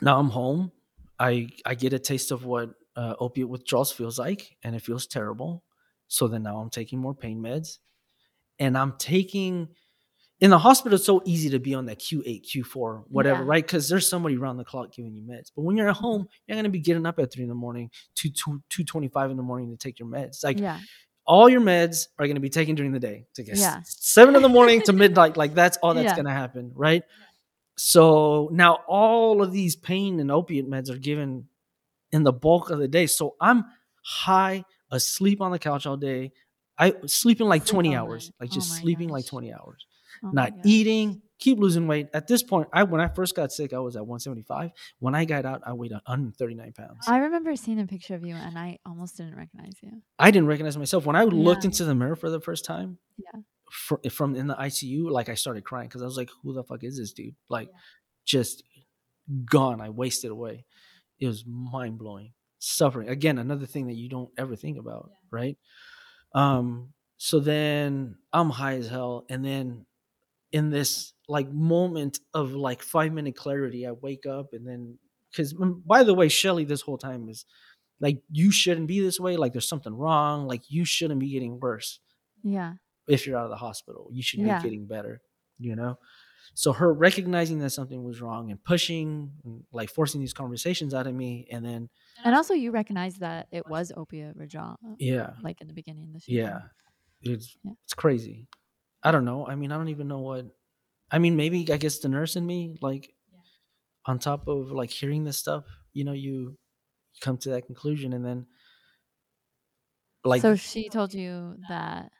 [0.00, 0.72] now I'm home.
[1.18, 5.06] I I get a taste of what uh, opiate withdrawals feels like and it feels
[5.06, 5.62] terrible.
[6.08, 7.78] So then now I'm taking more pain meds
[8.58, 9.68] and I'm taking
[10.40, 13.46] in the hospital it's so easy to be on that Q8, Q4, whatever, Yeah.
[13.48, 13.64] right?
[13.64, 15.50] Because there's somebody around the clock giving you meds.
[15.54, 17.90] But when you're at home, you're gonna be getting up at three in the morning,
[18.14, 20.42] two two two twenty five in the morning to take your meds.
[20.42, 20.80] Like yeah.
[21.26, 23.82] all your meds are going to be taken during the day to get Yeah.
[23.84, 25.36] seven in the morning to midnight.
[25.36, 26.14] Like that's all that's Yeah.
[26.16, 27.02] going to happen, right?
[27.82, 31.46] So now all of these pain and opiate meds are given
[32.12, 33.06] in the bulk of the day.
[33.06, 33.64] So I'm
[34.04, 36.32] high, asleep on the couch all day.
[36.78, 39.86] I sleeping like Sleep 20 all hours, like Oh just my sleeping like 20 hours,
[40.22, 42.08] Oh not eating, keep losing weight.
[42.12, 44.72] At this point, I when I first got sick, I was at 175.
[44.98, 47.06] When I got out, I weighed 139 pounds.
[47.08, 50.02] I remember seeing a picture of you and I almost didn't recognize you.
[50.18, 52.98] I didn't recognize myself when I looked into the mirror for the first time.
[53.70, 53.98] Yeah.
[53.98, 56.64] fr- from in the ICU, like I started crying because I was like, "Who the
[56.64, 57.78] fuck is this dude?" Like, Yeah.
[58.26, 58.62] just
[59.44, 59.80] gone.
[59.80, 60.64] I wasted away.
[61.18, 62.32] It was mind blowing.
[62.58, 65.56] Suffering again, another thing that you don't ever think about, right?
[66.34, 66.92] Um.
[67.16, 69.86] So then I'm high as hell, and then
[70.52, 74.98] in this like moment of like five minute clarity, I wake up, and then
[75.30, 75.52] because
[75.86, 77.44] by the way, Shelly, this whole time is
[78.00, 79.36] like, you shouldn't be this way.
[79.36, 80.46] Like, there's something wrong.
[80.46, 82.00] Like, you shouldn't be getting worse
[82.42, 82.74] Yeah.
[83.10, 84.08] If you're out of the hospital.
[84.12, 84.58] You should Yeah.
[84.58, 85.20] be getting better,
[85.58, 85.98] you know?
[86.54, 91.06] So her recognizing that something was wrong and pushing, and, like forcing these conversations out
[91.06, 91.46] of me.
[91.50, 91.88] And then,
[92.24, 96.12] And also you recognize that it was opiate withdrawal yeah, like in the beginning of
[96.14, 96.32] the show.
[96.32, 96.60] yeah,
[97.22, 97.72] it's, Yeah.
[97.84, 98.48] it's crazy.
[99.02, 99.46] I don't know.
[99.46, 100.46] I mean, I don't even know what,
[101.10, 103.14] I mean, maybe I guess the nurse in me, like
[104.06, 106.58] on top of like hearing this stuff, you know, you
[107.20, 108.46] come to that conclusion and then
[110.24, 112.12] like so she told you that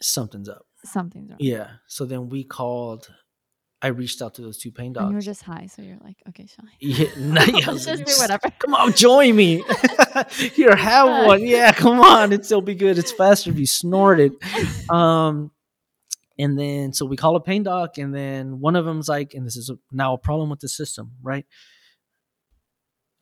[0.00, 0.66] something's up.
[0.84, 1.38] something's wrong.
[1.40, 1.68] Yeah.
[1.86, 3.08] So then we called,
[3.82, 6.16] I reached out to those two pain And you were just high, so you're like,
[6.28, 6.70] okay, Shelly.
[6.80, 8.50] Yeah, no, yeah, I just like, do whatever.
[8.58, 9.62] Come on, join me.
[10.54, 11.46] Here, have one.
[11.46, 12.32] Yeah, come on.
[12.32, 12.98] It'll be good.
[12.98, 14.32] It's faster if you snort it.
[14.90, 15.50] Um,
[16.38, 19.46] And then so we call a pain doc, and then one of them's like, and
[19.46, 21.46] this is a, now a problem with the system, right?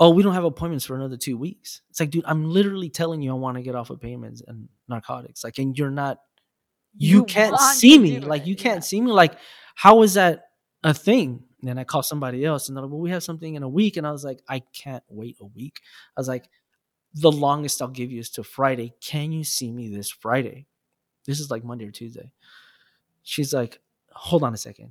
[0.00, 1.80] Oh, we don't have appointments for another two weeks.
[1.90, 4.68] It's like, dude, I'm literally telling you I want to get off of payments and
[4.88, 5.44] narcotics.
[5.44, 6.18] Like, and you're not,
[6.96, 8.20] you, You can't see me.
[8.20, 8.80] Like, it, you can't yeah.
[8.80, 9.10] see me.
[9.10, 9.34] Like,
[9.74, 10.44] how is that
[10.82, 11.42] a thing?
[11.60, 13.68] And then I call somebody else, and they're like, well, we have something in a
[13.68, 13.96] week.
[13.96, 15.80] And I was like, I can't wait a week.
[16.16, 16.48] I was like,
[17.14, 18.92] the longest I'll give you is to Friday.
[19.00, 20.66] Can you see me this Friday?
[21.24, 22.32] This is like Monday or Tuesday.
[23.22, 23.80] She's like,
[24.12, 24.90] hold on a second.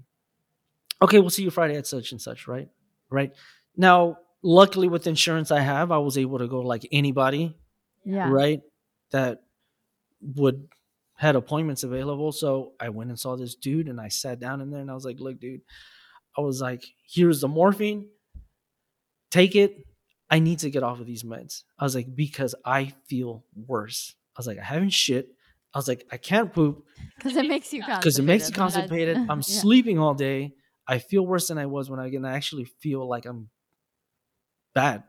[1.02, 2.70] Okay, we'll see you Friday at such and such, right?
[3.10, 3.34] Right.
[3.76, 7.56] Now, luckily with insurance I have, I was able to go like anybody,
[8.04, 8.30] Yeah.
[8.30, 8.62] right?
[9.12, 9.44] That
[10.22, 10.68] would
[11.24, 12.32] had appointments available.
[12.32, 14.94] So I went and saw this dude and I sat down in there and I
[14.94, 15.62] was like, look, dude,
[16.38, 18.10] I was like, here's the morphine.
[19.32, 19.86] Take it.
[20.30, 21.64] I need to get off of these meds.
[21.80, 24.16] I was like, because I feel worse.
[24.36, 25.30] I was like, I haven't shit.
[25.74, 26.86] I was like, I can't poop
[27.18, 29.16] Because it makes you because it makes you constipated.
[29.16, 29.30] constipated.
[29.32, 29.62] I'm Yeah.
[29.62, 30.54] sleeping all day.
[30.88, 32.18] I feel worse than I was when I get.
[32.18, 33.50] and I actually feel like I'm
[34.76, 35.04] bad.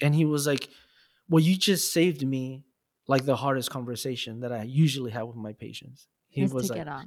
[0.00, 0.68] And he was like,
[1.28, 2.64] "Well, you just saved me
[3.08, 6.86] like the hardest conversation that I usually have with my patients." He Is was like,
[6.86, 7.04] off.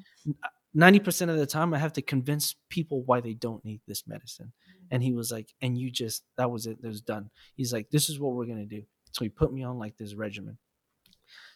[0.73, 4.05] ninety percent of the time, I have to convince people why they don't need this
[4.07, 4.47] medicine.
[4.47, 4.87] Mm.
[4.91, 6.79] And he was like, "And you just that was it.
[6.83, 9.63] It was done." He's like, "This is what we're gonna do." So he put me
[9.63, 10.57] on like this regimen.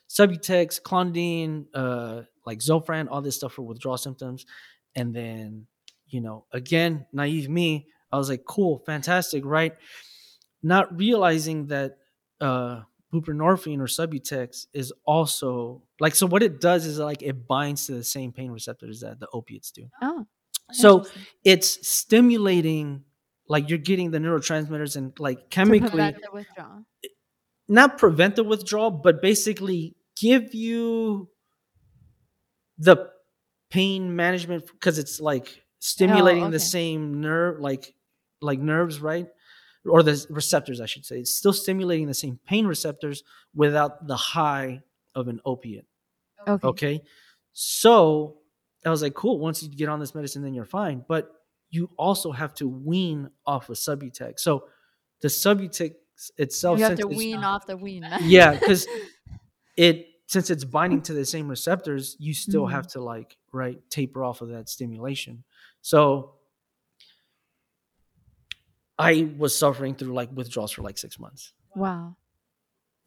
[0.08, 4.46] Subutex, clonidine, uh, like Zofran, all this stuff for withdrawal symptoms.
[4.96, 5.66] And then,
[6.08, 9.74] you know, again, naive me, I was like, cool, fantastic, right?
[10.62, 11.98] Not realizing that
[12.40, 12.82] uh
[13.14, 17.94] buprenorphine or Subutex is also like so what it does is like it binds to
[17.94, 19.90] the same pain receptors that the opiates do.
[20.02, 20.26] Oh.
[20.72, 21.06] So
[21.44, 23.04] it's stimulating
[23.48, 26.86] like you're getting the neurotransmitters and like chemically prevent the withdrawal.
[27.68, 31.30] not prevent the withdrawal, but basically give you
[32.78, 33.10] the
[33.70, 36.58] pain management because it's like oh, stimulating the okay.
[36.58, 37.94] same nerve, like
[38.42, 39.28] like nerves, right?
[39.88, 41.20] Or the receptors, I should say.
[41.20, 44.82] It's still stimulating the same pain receptors without the high
[45.14, 45.86] of an opiate.
[46.48, 46.68] Okay.
[46.68, 47.02] Okay.
[47.54, 48.38] So
[48.86, 49.40] I was like, cool.
[49.40, 51.04] Once you get on this medicine, then you're fine.
[51.08, 51.32] But
[51.70, 54.40] you also have to wean off of Subutex.
[54.40, 54.66] So
[55.22, 55.94] the Subutex
[56.38, 58.08] itself, You have to wean off the wean.
[58.22, 58.88] yeah, because
[59.78, 62.72] it since it's binding to the same receptors, you still Mhm.
[62.72, 65.44] have to like right taper off of that stimulation.
[65.82, 66.34] So
[68.98, 71.54] I was suffering through like withdrawals for like six months.
[71.76, 72.16] wow.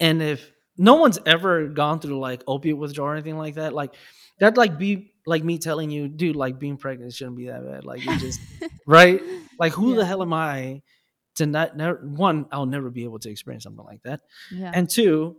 [0.01, 3.95] And if no one's ever gone through like opiate withdrawal or anything like that, like
[4.39, 7.85] that'd like be like me telling you, dude, like being pregnant shouldn't be that bad.
[7.85, 8.41] Like you just
[8.87, 9.21] right?
[9.59, 10.83] Like who the hell am I
[11.37, 14.21] to not never one, I'll never be able to experience something like that.
[14.53, 14.71] Yeah.
[14.73, 15.37] And two,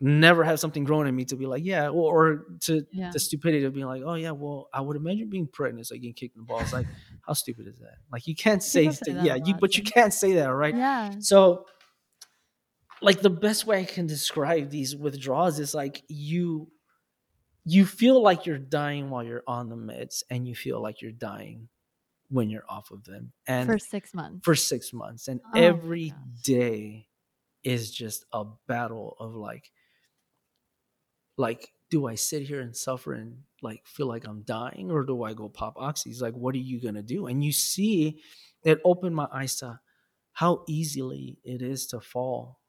[0.00, 3.10] never have something growing in me to be like, yeah, or, or to Yeah.
[3.12, 6.00] the stupidity of being like, oh yeah, well, I would imagine being pregnant is like
[6.02, 6.72] getting kicked in the balls.
[6.72, 6.86] Like,
[7.26, 7.96] how stupid is that?
[8.12, 10.74] Like you can't say, say th- yeah, you but you can't say that, right?
[10.76, 11.12] yeah.
[11.20, 11.66] So
[13.02, 16.70] like the best way I can describe these withdrawals is like you
[17.64, 21.10] you feel like you're dying while you're on the meds and you feel like you're
[21.10, 21.68] dying
[22.28, 23.32] when you're off of them.
[23.46, 24.44] And For six months.
[24.44, 25.28] for six months.
[25.28, 27.08] And Oh every day
[27.64, 29.70] is just a battle of like,
[31.36, 35.22] like, do I sit here and suffer and like feel like I'm dying, or do
[35.22, 36.20] I go pop oxys?
[36.20, 37.26] Like, what are you gonna do?
[37.26, 38.22] And you see,
[38.64, 39.80] it opened my eyes to
[40.32, 42.60] how easily it is to fall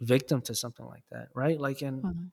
[0.00, 1.58] victim to something like that, right?
[1.58, 2.30] Like, and Wow.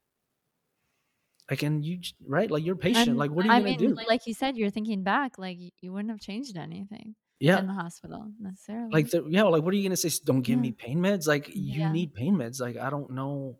[1.50, 2.50] like, and you, right?
[2.50, 3.10] Like, you're patient.
[3.10, 3.98] And like, what are you I gonna mean, do?
[4.08, 7.58] like you said, you're thinking back, like you wouldn't have changed anything Yeah.
[7.60, 8.92] in the hospital necessarily.
[8.92, 10.62] like the, yeah like what are you gonna say don't give Yeah.
[10.62, 11.90] me pain meds like you Yeah.
[11.90, 13.60] need pain meds like i don't know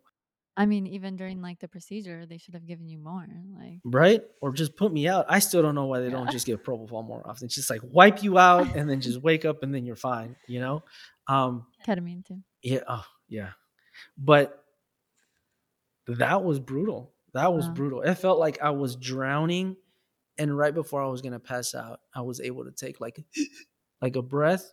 [0.56, 3.26] I mean, even during like the procedure, they should have given you more.
[3.58, 6.12] Like, right or just put me out i still don't know why they Yeah.
[6.12, 9.20] don't just give propofol more often it's just like wipe you out and then just
[9.22, 10.84] wake up and then you're fine you know
[11.26, 12.38] um ketamine too.
[12.62, 13.50] yeah oh, yeah
[14.16, 14.64] but
[16.06, 17.74] that was brutal that was Wow.
[17.74, 19.76] brutal it felt like i was drowning
[20.38, 23.24] and right before i was gonna pass out i was able to take like
[24.00, 24.72] like a breath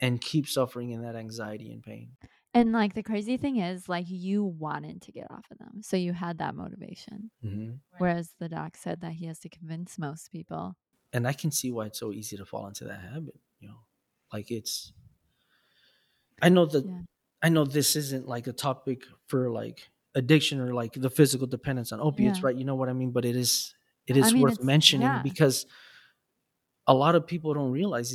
[0.00, 2.10] and keep suffering in that anxiety and pain
[2.52, 5.96] And like the crazy thing is, like you wanted to get off of them, so
[5.96, 7.30] you had that motivation.
[7.44, 7.74] mm-hmm.
[7.98, 10.74] Whereas the doc said that he has to convince most people.
[11.12, 13.38] and I can see why it's so easy to fall into that habit.
[13.60, 13.80] You know,
[14.32, 14.92] like it's.
[16.42, 17.02] I know that Yeah.
[17.42, 21.92] I know this isn't like a topic for like addiction or like the physical dependence
[21.92, 22.46] on opiates, Yeah.
[22.46, 22.56] right?
[22.56, 23.12] You know what I mean?
[23.12, 23.74] But it is
[24.06, 25.22] it is I mean, worth mentioning yeah.
[25.22, 25.66] because
[26.86, 28.12] a lot of people don't realize,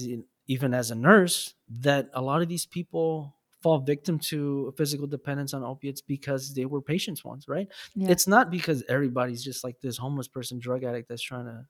[0.48, 5.51] even as a nurse, that a lot of these people fall victim to physical dependence
[5.51, 7.68] on opiates because they were patients once, right?
[7.95, 8.11] Yeah.
[8.11, 11.66] It's not because everybody's just like this homeless person drug addict that's trying to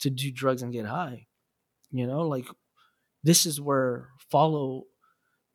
[0.00, 1.26] to do drugs and get high.
[1.90, 2.44] You know, like
[3.22, 4.84] this is where follow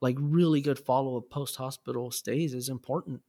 [0.01, 3.21] like really good follow up post hospital stays is important.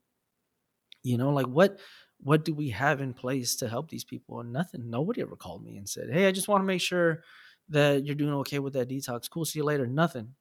[1.03, 1.81] You know, like what
[2.23, 4.41] what do we have in place to help these people?
[4.41, 4.89] And nothing.
[4.89, 7.25] Nobody ever called me and said, "Hey, I just want to make sure
[7.69, 9.29] that you're doing okay with that detox.
[9.29, 10.35] Cool, see you later." Nothing.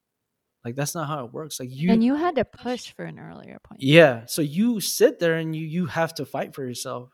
[0.68, 1.62] Like that's not how it works.
[1.62, 3.84] Like you and you had to push for an earlier appointment.
[3.84, 4.26] Yeah.
[4.26, 7.10] So you sit there and you you have to fight for yourself.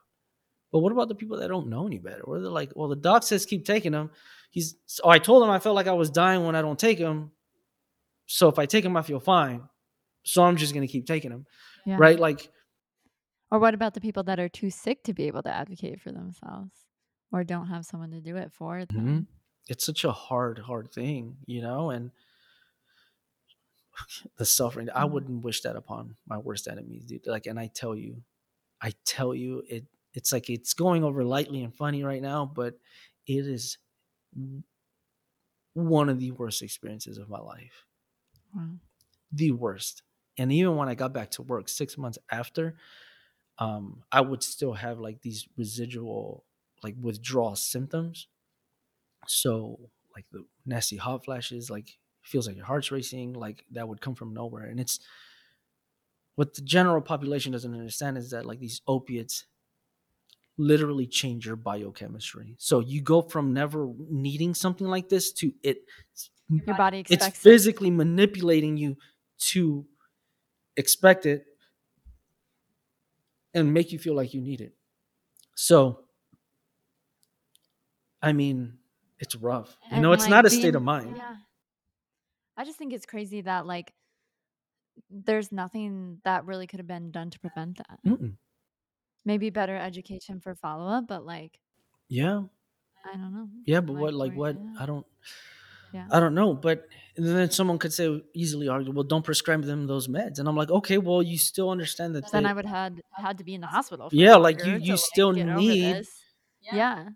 [0.72, 2.24] But what about the people that don't know any better?
[2.26, 4.10] Where they're like, well, the doc says keep taking them.
[4.50, 6.98] He's oh, I told him I felt like I was dying when I don't take
[6.98, 7.30] him.
[8.26, 9.62] So if I take him, I feel fine.
[10.24, 11.46] So I'm just gonna keep taking him.
[11.86, 11.98] Yeah.
[12.00, 12.20] Right?
[12.20, 12.50] Like
[13.52, 16.12] Or what about the people that are too sick to be able to advocate for
[16.12, 16.74] themselves
[17.32, 19.06] or don't have someone to do it for them?
[19.08, 19.26] Mhm.
[19.70, 22.10] it's such a hard, hard thing, you know, and
[24.38, 24.90] the suffering.
[24.92, 25.06] I Mhm.
[25.06, 27.28] wouldn't wish that upon my worst enemies, dude.
[27.28, 28.24] Like, and I tell you,
[28.82, 32.80] I tell you, it it's like it's going over lightly and funny right now, but
[33.28, 33.78] it is
[35.74, 37.86] one of the worst experiences of my life.
[38.56, 38.80] Wow.
[39.32, 40.04] The worst.
[40.38, 42.78] And even when I got back to work six months after,
[43.60, 46.46] um, I would still have like these residual
[46.84, 48.28] like withdrawal symptoms.
[49.28, 54.02] So like the nasty hot flashes, like feels like your heart's racing, like that would
[54.02, 54.66] come from nowhere.
[54.66, 55.00] And it's
[56.36, 59.46] what the general population doesn't understand is that like these opiates
[60.58, 62.56] literally change your biochemistry.
[62.60, 65.78] So you go from never needing something like this to it
[66.50, 67.42] Your body it's expects it.
[67.42, 68.98] physically manipulating you
[69.52, 69.86] to
[70.78, 71.46] expect it
[73.54, 74.74] and make you feel like you need it.
[75.56, 76.00] So,
[78.22, 78.78] I mean,
[79.20, 79.76] it's rough.
[79.84, 81.18] You And, know, it's like, not a being- state of mind.
[81.18, 81.36] Yeah.
[82.58, 83.94] I just think it's crazy that like
[85.10, 88.00] there's nothing that really could have been done to prevent that.
[88.06, 88.34] Mm-mm.
[89.26, 91.60] Maybe better education for follow up, but like
[92.10, 92.44] Yeah,
[93.06, 93.48] I don't know.
[93.66, 94.56] yeah, but what, Like, what?
[94.56, 94.82] yeah.
[94.82, 95.06] I don't,
[95.94, 96.08] Yeah.
[96.12, 96.54] I don't know.
[96.54, 100.56] But then someone could say, easily argue, well, don't prescribe them those meds, and I'm
[100.56, 102.30] like, okay, well, you still understand that.
[102.32, 104.10] then they- I would had had to be in the hospital.
[104.10, 106.10] For Yeah, like, you- you still need- this.
[106.62, 107.10] Yeah.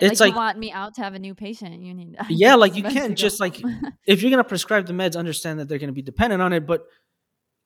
[0.00, 1.80] It's like, like you want me out to have a new patient.
[1.82, 2.16] You need.
[2.28, 3.60] Yeah, like, you can't just, like,
[4.06, 6.66] if you're gonna prescribe the meds, understand that they're gonna be dependent on it.
[6.66, 6.84] But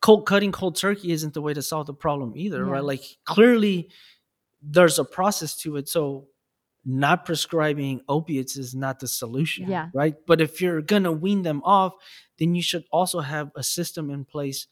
[0.00, 2.70] cold cutting cold turkey isn't the way to solve the problem either, Yeah.
[2.70, 2.84] right?
[2.84, 3.90] Like clearly
[4.62, 5.88] there's a process to it.
[5.88, 6.28] So
[6.84, 9.68] not prescribing opiates is not the solution.
[9.68, 9.88] Yeah.
[9.92, 10.14] Right.
[10.26, 11.94] But if you're gonna wean them off,
[12.38, 14.66] then you should also have a system in place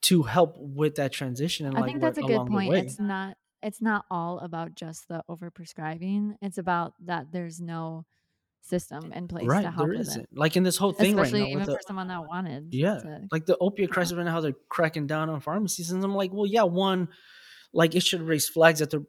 [0.00, 2.72] to help with that transition and I like think that's a good point.
[2.74, 6.36] It's not it's not all about just the overprescribing.
[6.40, 8.04] It's about that there's no
[8.62, 9.62] system in place right.
[9.62, 10.22] to help There isn't.
[10.22, 10.28] it.
[10.32, 12.68] Like in this whole thing Especially right now even for the, someone that wanted.
[12.72, 16.02] Yeah, to- like the opiate crisis right now, how they're cracking down on pharmacies, and
[16.04, 17.08] I'm like, well, yeah, one,
[17.72, 19.06] like it should raise flags that they're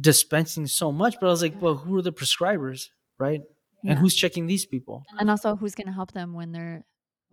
[0.00, 3.40] dispensing so much, but I was like, well, who are the prescribers, right?
[3.82, 3.92] Yeah.
[3.92, 5.04] And who's checking these people?
[5.18, 6.84] and also who's going to help them when they're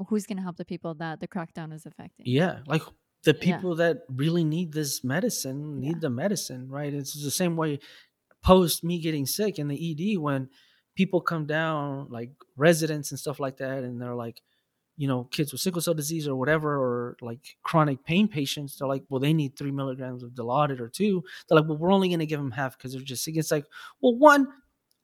[0.07, 2.25] who's going to help the people that the crackdown is affecting.
[2.25, 2.81] Yeah, like
[3.24, 3.55] the Yeah.
[3.57, 5.99] people that really need this medicine need Yeah.
[6.01, 6.93] the medicine, right?
[6.93, 7.80] It's the same way
[8.41, 10.49] post me getting sick in the ED when
[10.95, 14.41] people come down, like residents and stuff like that, and they're like,
[14.97, 18.88] you know, kids with sickle cell disease or whatever, or like chronic pain patients, they're
[18.88, 21.24] like, well, they need three milligrams of Dilaudid or two.
[21.47, 23.38] They're like, well, we're only going to give them half because they're just sick.
[23.38, 23.65] It's like,
[24.01, 24.47] well, one,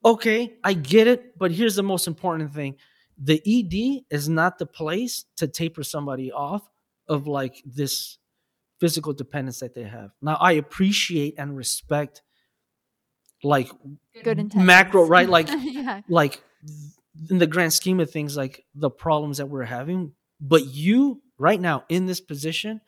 [0.04, 2.76] okay, I get it, but here's the most important thing:
[3.18, 6.70] the ED is not the place to taper somebody off
[7.08, 8.18] of like this
[8.80, 10.12] physical dependence that they have.
[10.22, 12.22] Now, I appreciate and respect
[13.44, 13.70] like
[14.24, 15.30] Good macro, right?
[15.30, 16.02] Like yeah.
[16.10, 16.42] like
[17.30, 20.14] in the grand scheme of things, like the problems that we're having.
[20.42, 22.82] But you right now in this position,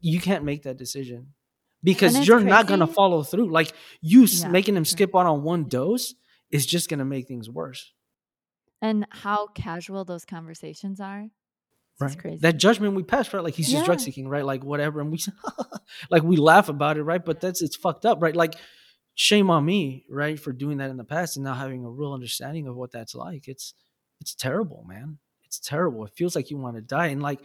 [0.00, 1.34] you can't make that decision
[1.82, 3.50] because you're not gonna follow through.
[3.50, 6.14] Like you Yeah, making them skip out on one dose
[6.50, 7.92] is just gonna make things worse.
[8.82, 11.28] And how casual those conversations are.
[12.08, 12.38] Crazy.
[12.38, 13.42] That judgment we pass, right?
[13.44, 14.44] Like he's just drug seeking, right?
[14.44, 15.18] Like whatever, and we
[16.10, 17.24] like we laugh about it, right?
[17.24, 18.34] But that's it's fucked up, right?
[18.34, 18.54] Like
[19.14, 22.12] shame on me, right, for doing that in the past and now having a real
[22.12, 23.48] understanding of what that's like.
[23.48, 23.74] It's
[24.20, 25.18] it's terrible, man.
[25.44, 26.04] It's terrible.
[26.04, 27.40] It feels like you want to die, and like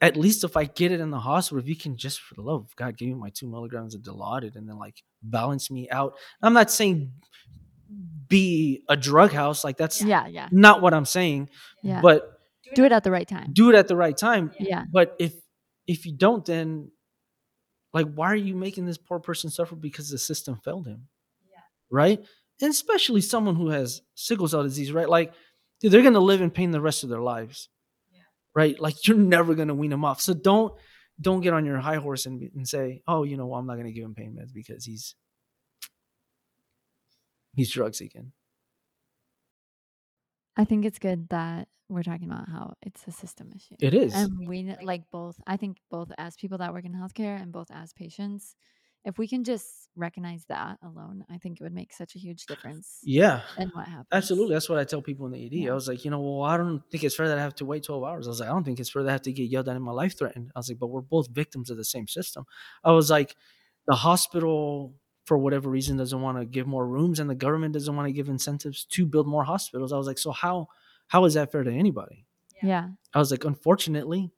[0.00, 2.42] at least if I get it in the hospital, if you can just for the
[2.42, 5.88] love of God give me my two milligrams of Dilaudid and then like balance me
[5.90, 6.14] out.
[6.42, 7.12] I'm not saying
[8.28, 10.48] be a drug house, like that's yeah, yeah.
[10.50, 11.48] not what I'm saying,
[11.82, 12.00] Yeah.
[12.00, 12.33] but
[12.74, 13.50] do it at the right time.
[13.52, 14.52] do it at the right time.
[14.58, 14.84] Yeah.
[14.90, 15.34] But if
[15.86, 16.90] if you don't, then
[17.92, 21.08] like why are you making this poor person suffer because the system failed him?
[21.50, 21.60] Yeah.
[21.90, 22.24] Right?
[22.60, 25.08] And especially someone who has sickle cell disease, right?
[25.08, 25.32] Like,
[25.80, 27.68] dude, they're gonna live in pain the rest of their lives.
[28.12, 28.20] Yeah.
[28.54, 28.78] Right?
[28.80, 30.20] Like you're never gonna wean him off.
[30.20, 30.74] So don't
[31.20, 33.76] don't get on your high horse and, and say, oh, you know, well, I'm not
[33.76, 35.14] gonna give him pain meds because he's
[37.54, 38.32] he's drug seeking.
[40.56, 43.74] I think it's good that we're talking about how it's a system issue.
[43.80, 44.14] It is.
[44.14, 47.70] And we like both, I think both as people that work in healthcare and both
[47.70, 48.56] as patients,
[49.04, 52.46] if we can just recognize that alone, I think it would make such a huge
[52.46, 53.42] difference yeah.
[53.58, 54.06] And what happens.
[54.12, 54.54] Absolutely.
[54.54, 55.52] That's what I tell people in the ED.
[55.52, 55.72] Yeah.
[55.72, 57.66] I was like, you know, well, I don't think it's fair that I have to
[57.66, 58.26] wait 12 hours.
[58.26, 59.76] I was like, I don't think it's fair that I have to get yelled at
[59.76, 60.52] and my life threatened.
[60.56, 62.44] I was like, but we're both victims of the same system.
[62.82, 63.36] I was like,
[63.86, 64.94] the hospital,
[65.24, 68.12] for whatever reason, doesn't want to give more rooms and the government doesn't want to
[68.12, 69.92] give incentives to build more hospitals.
[69.92, 70.68] I was like, so how
[71.08, 72.26] how is that fair to anybody?
[72.62, 72.88] Yeah.
[73.12, 74.30] I was like, unfortunately,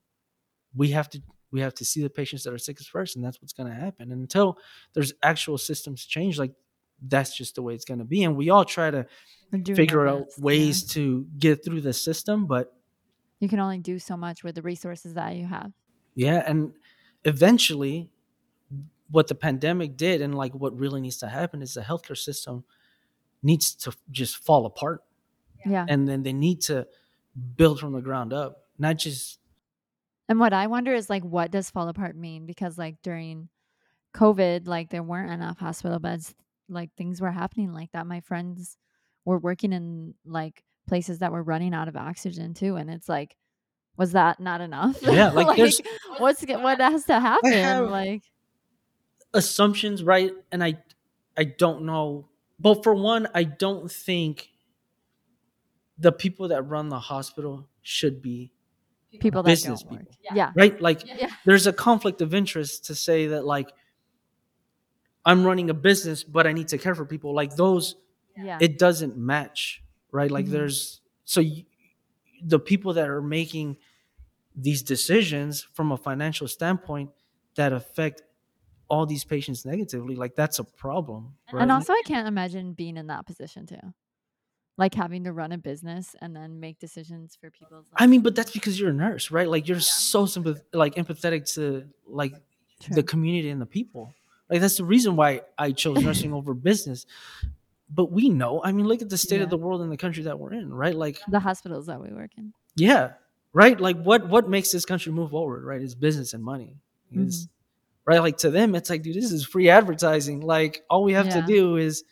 [0.74, 1.22] we have to
[1.52, 3.74] we have to see the patients that are sickest first, and that's what's going to
[3.74, 4.10] happen.
[4.12, 4.58] And until
[4.94, 6.52] there's actual systems change, like
[7.06, 8.24] that's just the way it's going to be.
[8.24, 9.06] And we all try to
[9.52, 10.44] We're doing our figure out best, yeah.
[10.44, 12.72] ways to get through the system, but
[13.38, 15.72] You can only do so much with the resources that you have.
[16.14, 16.72] yeah, and
[17.24, 18.10] eventually,
[19.10, 22.64] what the pandemic did, and like what really needs to happen, is the healthcare system
[23.42, 25.02] needs to just fall apart,
[25.64, 25.86] Yeah.
[25.88, 26.86] and then they need to
[27.56, 29.38] build from the ground up, not just
[30.28, 32.46] And what I wonder is like, what does fall apart mean?
[32.46, 33.48] Because like during
[34.14, 36.34] COVID, like there weren't enough hospital beds.
[36.68, 38.06] Like things were happening like that.
[38.08, 38.76] My friends
[39.24, 43.36] were working in like places that were running out of oxygen too, and it's like,
[43.96, 44.98] was that not enough?
[45.02, 45.80] Yeah, like, there's-
[46.18, 47.52] what's g- what has to happen?
[47.52, 48.22] have- like
[49.36, 50.32] assumptions, right?
[50.50, 50.78] And I
[51.36, 52.28] I don't know.
[52.58, 54.50] But for one, I don't think
[55.98, 58.52] the people that run the hospital should be
[59.20, 60.08] people that business people.
[60.34, 60.52] Yeah.
[60.54, 60.78] right.
[60.80, 61.30] Like Yeah.
[61.44, 63.72] there's a conflict of interest to say that like
[65.24, 67.34] I'm running a business, but I need to care for people.
[67.34, 67.96] Like those,
[68.36, 68.58] Yeah.
[68.60, 69.82] it doesn't match,
[70.12, 70.30] right?
[70.30, 70.50] Like Mhm.
[70.50, 71.64] there's so you,
[72.42, 73.78] the people that are making
[74.54, 77.10] these decisions from a financial standpoint
[77.56, 78.22] that affect
[78.88, 81.34] all these patients negatively, like that's a problem.
[81.52, 81.62] Right?
[81.62, 83.80] And also, I can't imagine being in that position too.
[84.78, 87.86] Like having to run a business and then make decisions for people's.
[87.96, 89.48] I mean, but that's because you're a nurse, right?
[89.48, 92.34] Like you're so sympath- like empathetic to like
[92.90, 94.12] the community and the people.
[94.50, 97.06] Like that's the reason why I chose nursing over business.
[97.88, 99.44] But we know, I mean, look at the state Yeah.
[99.44, 100.94] of the world and the country that we're in, right?
[100.94, 102.52] Like, the hospitals that we work in.
[102.74, 103.12] yeah,
[103.52, 103.80] right.
[103.80, 105.80] Like, what what makes this country move forward, right?
[105.80, 106.76] Is business and money.
[107.12, 107.52] Is Mm-hmm.
[108.06, 108.20] Right.
[108.20, 110.40] Like to them, it's like, dude, this is free advertising.
[110.40, 112.04] Like, all we have to do is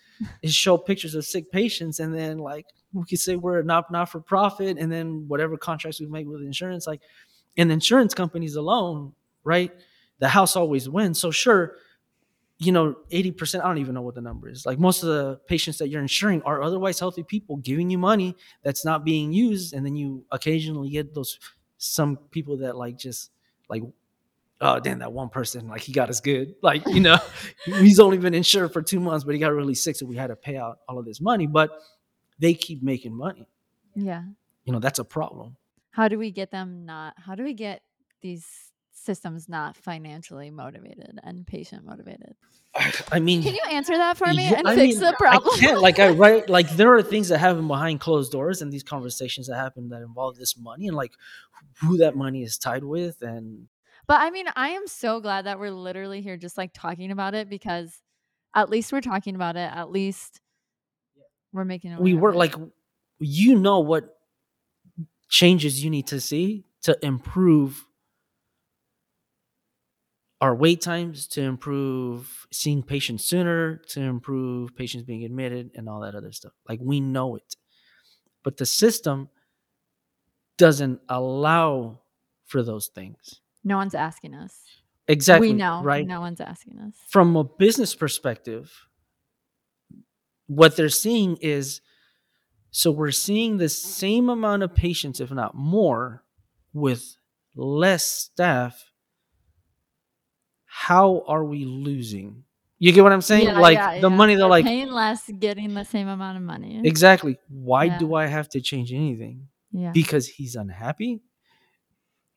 [0.43, 4.09] is show pictures of sick patients, and then like we could say we're not not
[4.09, 7.03] for profit, and then whatever contracts we make with insurance, like,
[7.57, 9.73] and insurance companies alone, right?
[10.19, 11.19] The house always wins.
[11.19, 11.77] So sure,
[12.59, 14.65] you know, 80%, I don't even know what the number is.
[14.65, 18.37] Like most of the patients that you're insuring are otherwise healthy people giving you money
[18.63, 19.75] that's not being used.
[19.75, 21.39] And then you occasionally get those
[21.79, 23.31] some people that like just
[23.69, 23.83] like,
[24.65, 26.55] oh damn, that one person, like he got us good.
[26.63, 27.19] Like, you know,
[27.65, 30.29] he's only been insured for two months, but he got really sick, so we had
[30.29, 31.47] to pay out all of this money.
[31.47, 31.71] But
[32.39, 33.47] they keep making money.
[33.95, 34.23] Yeah.
[34.65, 35.57] You know, that's a problem.
[35.91, 37.15] How do we get them not?
[37.19, 37.83] How do we get
[38.23, 38.47] these
[38.93, 42.35] systems not financially motivated and patient motivated?
[43.13, 45.55] I mean, Can you answer that for me Yeah, and I fix mean, the problem?
[45.55, 45.81] I can't.
[45.83, 46.49] Like I write.
[46.49, 50.01] Like there are things that happen behind closed doors, and these conversations that happen that
[50.01, 51.13] involve this money, and like
[51.83, 53.69] who that money is tied with, and
[54.07, 57.35] But I mean, I am so glad that we're literally here just like talking about
[57.35, 58.03] it because
[58.55, 59.71] at least we're talking about it.
[59.73, 60.41] At least
[61.53, 62.01] we're making it.
[62.01, 62.37] we were it.
[62.37, 62.55] like,
[63.19, 64.17] you know what
[65.29, 67.87] changes you need to see to improve
[70.41, 76.01] our wait times, to improve seeing patients sooner, to improve patients being admitted, and all
[76.01, 76.53] that other stuff.
[76.69, 77.57] Like we know it,
[78.43, 79.31] but the system
[80.59, 82.01] doesn't allow
[82.45, 83.41] for those things.
[83.65, 84.61] No one's asking us.
[85.09, 85.49] Exactly.
[85.49, 86.07] we know, right?
[86.07, 86.95] No one's asking us.
[87.09, 88.73] From a business perspective,
[90.47, 91.81] what they're seeing is
[92.71, 96.25] so we're seeing the same amount of patients, if not more,
[96.73, 97.17] with
[97.55, 98.91] less staff.
[100.67, 102.43] How are we losing?
[102.81, 103.47] You get what I'm saying?
[103.47, 104.17] Yeah, like yeah, the yeah.
[104.17, 106.81] money they're We're like paying less, getting the same amount of money.
[106.85, 107.39] exactly.
[107.49, 109.49] Why do I have to change anything?
[109.71, 111.23] Yeah, Because he's unhappy?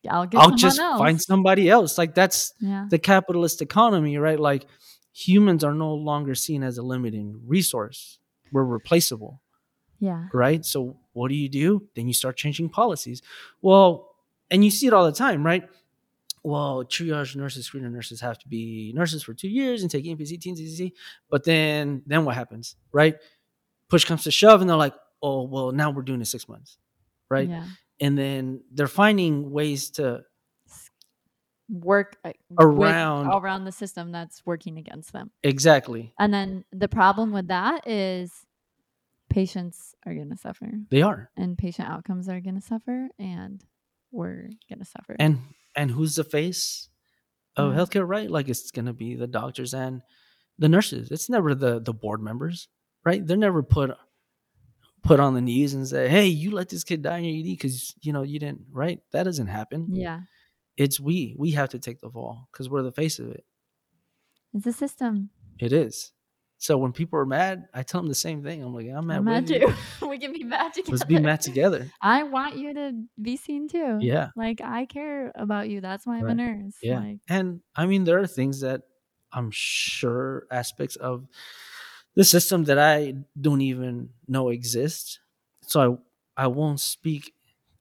[0.09, 0.99] I'll get I'll just else.
[0.99, 1.97] find somebody else.
[1.97, 4.39] Like that's Yeah, the capitalist economy, right?
[4.39, 4.65] Like
[5.13, 8.19] humans are no longer seen as a limiting resource.
[8.51, 9.41] We're replaceable,
[9.99, 10.63] yeah, right?
[10.65, 11.87] So what do you do?
[11.95, 13.21] Then you start changing policies.
[13.61, 14.15] Well,
[14.49, 15.67] and you see it all the time, right?
[16.43, 20.39] Well, triage nurses, screener nurses have to be nurses for two years and take NPC,
[20.39, 20.93] TNCC.
[21.29, 23.17] But then, then what happens, right?
[23.89, 26.77] Push comes to shove, and they're like, "Oh, well, now we're doing it six months,
[27.29, 27.65] right?" Yeah.
[27.99, 30.21] And then they're finding ways to
[31.69, 35.31] Work uh, with- Around- around the system that's working against them.
[35.43, 38.31] exactly And then the problem with that is
[39.29, 43.61] patients are going to suffer they are and patient outcomes are going to suffer and
[44.11, 45.17] we're going to suffer.
[45.19, 45.39] and
[45.75, 46.87] and who's the face
[47.57, 47.79] of Yeah.
[47.79, 50.01] healthcare right like it's gonna be the doctors and
[50.57, 52.69] the nurses it's never the the board members
[53.03, 53.91] right they're never put
[55.03, 57.43] put on the news and say hey you let this kid die in your ed
[57.49, 60.21] because you know you didn't right that doesn't happen yeah.
[60.75, 63.45] it's we we have to take the fall because we're the face of it
[64.53, 65.29] It's a system.
[65.59, 66.11] it is
[66.57, 69.17] so when people are mad i tell them the same thing i'm like i'm mad,
[69.17, 69.71] I'm mad too.
[70.07, 70.91] we can be mad together.
[70.97, 73.99] let's be mad together I want you to be seen too.
[74.01, 75.79] yeah Like I care about you.
[75.81, 76.75] That's why I'm a nurse.
[76.81, 76.99] Yeah.
[76.99, 78.81] Like, And I mean, there are things that
[79.31, 81.27] I'm sure aspects of
[82.17, 85.19] the system that I don't even know exists.
[85.63, 86.01] So
[86.37, 87.33] I I won't speak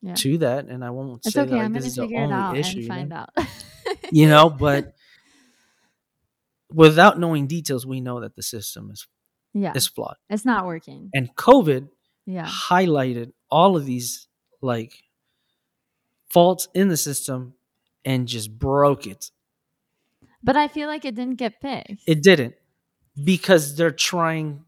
[0.03, 0.15] Yeah.
[0.23, 1.57] to that, and I won't it's say okay.
[1.57, 2.79] like I'm this is the only out issue.
[2.79, 3.17] and you find know?
[3.17, 3.31] out.
[4.11, 4.95] You know, but
[6.73, 9.07] without knowing details, we know that the system is
[9.55, 10.17] yeah, is flawed.
[10.29, 11.11] it's not working.
[11.15, 11.89] And COVID
[12.27, 14.29] Yeah, highlighted all of these
[14.61, 15.03] like
[16.29, 17.55] faults in the system
[18.05, 19.31] and just broke it
[20.43, 22.07] but I feel like it didn't get fixed.
[22.07, 22.55] It didn't
[23.23, 24.65] because they're trying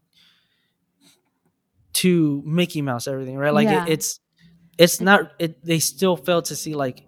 [1.93, 3.53] to Mickey Mouse everything, right?
[3.53, 3.83] Like Yeah.
[3.85, 4.19] it, it's
[4.77, 5.31] it's not.
[5.39, 7.03] It they still fail to see like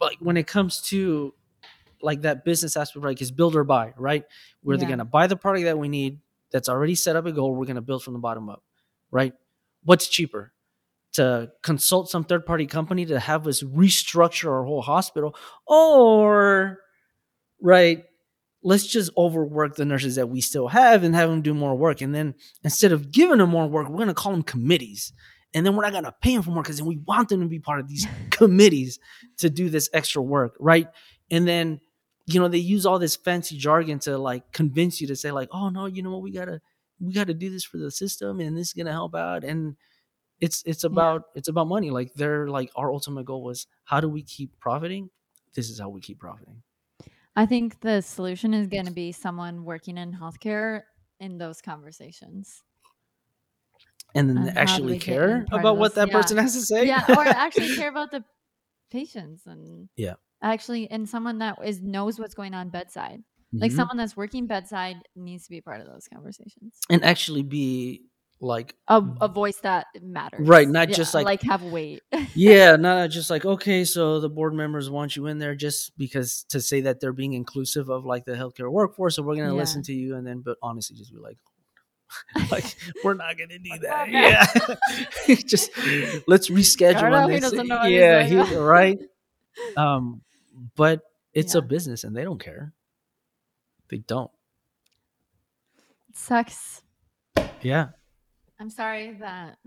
[0.00, 1.34] like when it comes to
[2.02, 4.24] like that business aspect, like is build or buy, right?
[4.62, 6.20] We're gonna buy the product that we need
[6.52, 7.54] that's already set up a goal.
[7.54, 8.62] We're gonna build from the bottom up,
[9.10, 9.32] right?
[9.84, 10.52] What's cheaper?
[11.14, 15.34] To consult some third party company to have us restructure our whole hospital,
[15.66, 16.78] or
[17.60, 18.04] right
[18.62, 22.00] let's just overwork the nurses that we still have and have them do more work.
[22.00, 22.34] And then
[22.64, 25.12] instead of giving them more work we're going to call them committees.
[25.54, 27.40] And then we're not going to pay them for more because then we want them
[27.40, 28.98] to be part of these committees
[29.38, 30.88] to do this extra work right?
[31.30, 31.80] And then
[32.26, 35.48] you know they use all this fancy jargon to like convince you to say like
[35.52, 36.22] oh no you know what?
[36.22, 36.60] We gotta
[37.00, 39.44] we gotta do this for the system and this is gonna help out.
[39.44, 39.76] And
[40.40, 41.90] it's it's about it's about money.
[41.90, 45.10] Like they're like our ultimate goal was how do we keep profiting?
[45.54, 46.62] This is how we keep profiting
[47.38, 50.82] I think the solution is going to be someone working in healthcare
[51.20, 52.62] in those conversations.
[54.14, 56.86] and then And actually we get in care about what that person has to say.
[56.86, 58.24] yeah, or actually care about the
[58.90, 60.14] patients and Yeah.
[60.42, 63.22] actually, and someone that is knows what's going on bedside.
[63.52, 63.76] Like Mhm.
[63.76, 66.80] someone that's working bedside needs to be part of those conversations.
[66.90, 68.02] and actually be
[68.40, 72.02] like, A, a voice that matters, Right, not just like- like have weight.
[72.34, 76.44] yeah, not just like okay, so the board members want you in there just because
[76.50, 79.60] to say that they're being inclusive of like the healthcare workforce, so we're gonna Yeah.
[79.60, 81.38] listen to you, and then but honestly, just be like.
[82.50, 82.74] like
[83.04, 84.08] we're not gonna do that.
[84.08, 84.46] Yeah,
[85.44, 85.70] just
[86.26, 88.98] let's reschedule Carlo, on he doesn't know he's yeah, he, right.
[89.76, 90.22] Um,
[90.74, 91.02] but
[91.34, 92.72] it's a business, and they don't care.
[93.90, 94.30] They don't.
[96.08, 96.80] It sucks.
[97.60, 97.88] Yeah.
[98.60, 99.58] I'm sorry that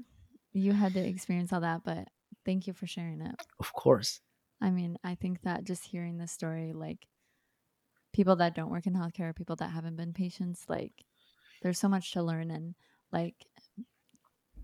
[0.53, 2.07] you had to experience all that, but
[2.45, 3.35] thank you for sharing it.
[3.59, 4.21] Of course.
[4.59, 7.07] I mean, I think that just hearing this story, like
[8.13, 10.91] people that don't work in healthcare, people that haven't been patients, like
[11.61, 12.51] there's so much to learn.
[12.51, 12.75] And
[13.11, 13.35] like,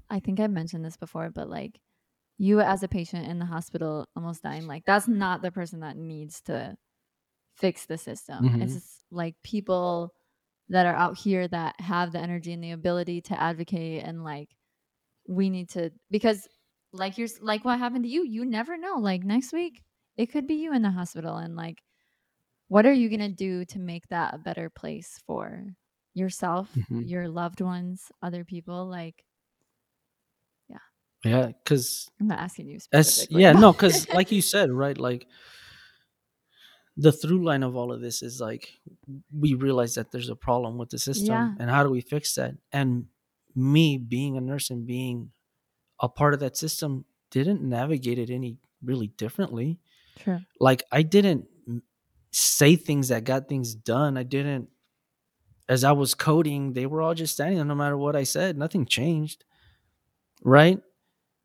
[0.10, 1.80] I think I mentioned this before, but like
[2.38, 5.98] you as a patient in the hospital almost dying, like that's not the person that
[5.98, 6.78] needs to
[7.56, 8.50] fix the system.
[8.50, 8.62] Mhm.
[8.62, 10.14] It's just, like people
[10.70, 14.50] that are out here that have the energy and the ability to advocate and like
[15.28, 16.48] we need to because
[16.94, 19.84] like you're like what happened to you you never know like next week
[20.18, 21.80] it could be you in the hospital and like
[22.70, 25.64] what are you going to do to make that a better place for
[26.14, 27.08] yourself Mhm.
[27.08, 29.24] your loved ones other people like
[30.70, 30.78] Yeah,
[31.24, 31.48] Yeah.
[31.64, 32.80] because i'm not asking you
[33.30, 34.98] yeah, no, because like you said, right?
[34.98, 35.28] Like
[37.00, 38.74] the through line of all of this is like
[39.32, 41.54] we realize that there's a problem with the system, Yeah.
[41.60, 42.56] and how do we fix that?
[42.74, 43.06] And
[43.56, 45.32] me being a nurse and being
[46.00, 49.80] a part of that system didn't navigate it any really differently.
[50.20, 51.46] true Like I didn't
[52.32, 54.18] say things that got things done.
[54.18, 54.70] I didn't.
[55.70, 57.66] As I was coding, they were all just standing there.
[57.66, 59.44] No matter what I said, nothing changed.
[60.44, 60.80] Right?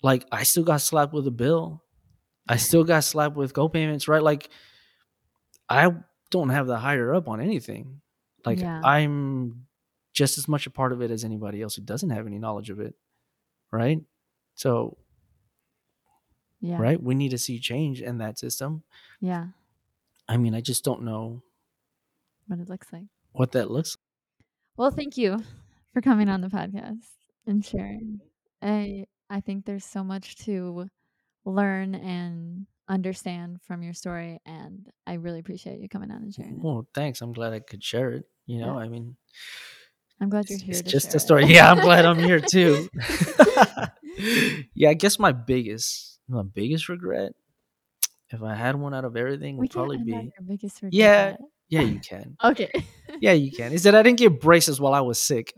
[0.03, 1.83] Like I still got slapped with a bill.
[2.49, 4.23] I still got slapped with co-payments, right?
[4.23, 4.49] Like
[5.69, 5.91] I
[6.31, 8.01] don't have the higher up on anything.
[8.45, 8.81] Like Yeah.
[8.85, 9.67] I'm
[10.13, 12.71] just as much a part of it as anybody else who doesn't have any knowledge
[12.71, 12.95] of it.
[13.71, 14.01] Right?
[14.55, 14.99] So,
[16.61, 18.83] yeah right, we need to see change in that system.
[19.21, 19.47] yeah
[20.29, 21.43] I mean, I just don't know
[22.47, 24.47] what it looks like what that looks like.
[24.77, 25.43] well thank you
[25.95, 27.07] for coming on the podcast
[27.47, 28.21] and sharing
[28.61, 30.87] i i think there's so much to
[31.47, 34.41] learn and understand from your story.
[34.47, 36.63] And I really appreciate you coming on and sharing it.
[36.63, 37.21] Well, thanks.
[37.23, 38.25] I'm glad I could share it.
[38.47, 38.85] You know, Yeah.
[38.85, 39.17] I mean,
[40.21, 40.77] I'm glad you're here.
[40.79, 41.21] it's just a it.
[41.21, 41.47] story.
[41.47, 42.89] Yeah, I'm glad I'm here too.
[44.75, 47.33] yeah, I guess my biggest, my biggest regret,
[48.31, 51.37] if I had one out of everything, would probably be, biggest Yeah.
[51.69, 52.37] yeah, you can.
[52.43, 52.71] Okay.
[53.21, 53.73] Yeah, you can.
[53.73, 55.53] Is that I didn't get braces while I was sick.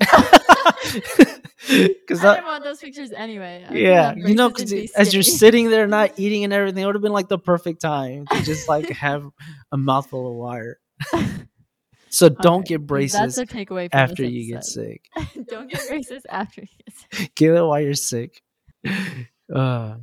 [1.66, 3.64] Because I didn't want those pictures anyway.
[3.66, 6.94] I yeah, you know, because as you're sitting there not eating and everything, it would
[6.94, 9.26] have been like the perfect time to just like have
[9.72, 10.78] a mouthful of wire.
[12.10, 15.02] So don't Alright, get That's braces a takeaway from after you get sick.
[15.48, 17.34] Don't get braces after you get sick.
[17.34, 18.40] Get it while you're sick.
[19.52, 19.96] Uh,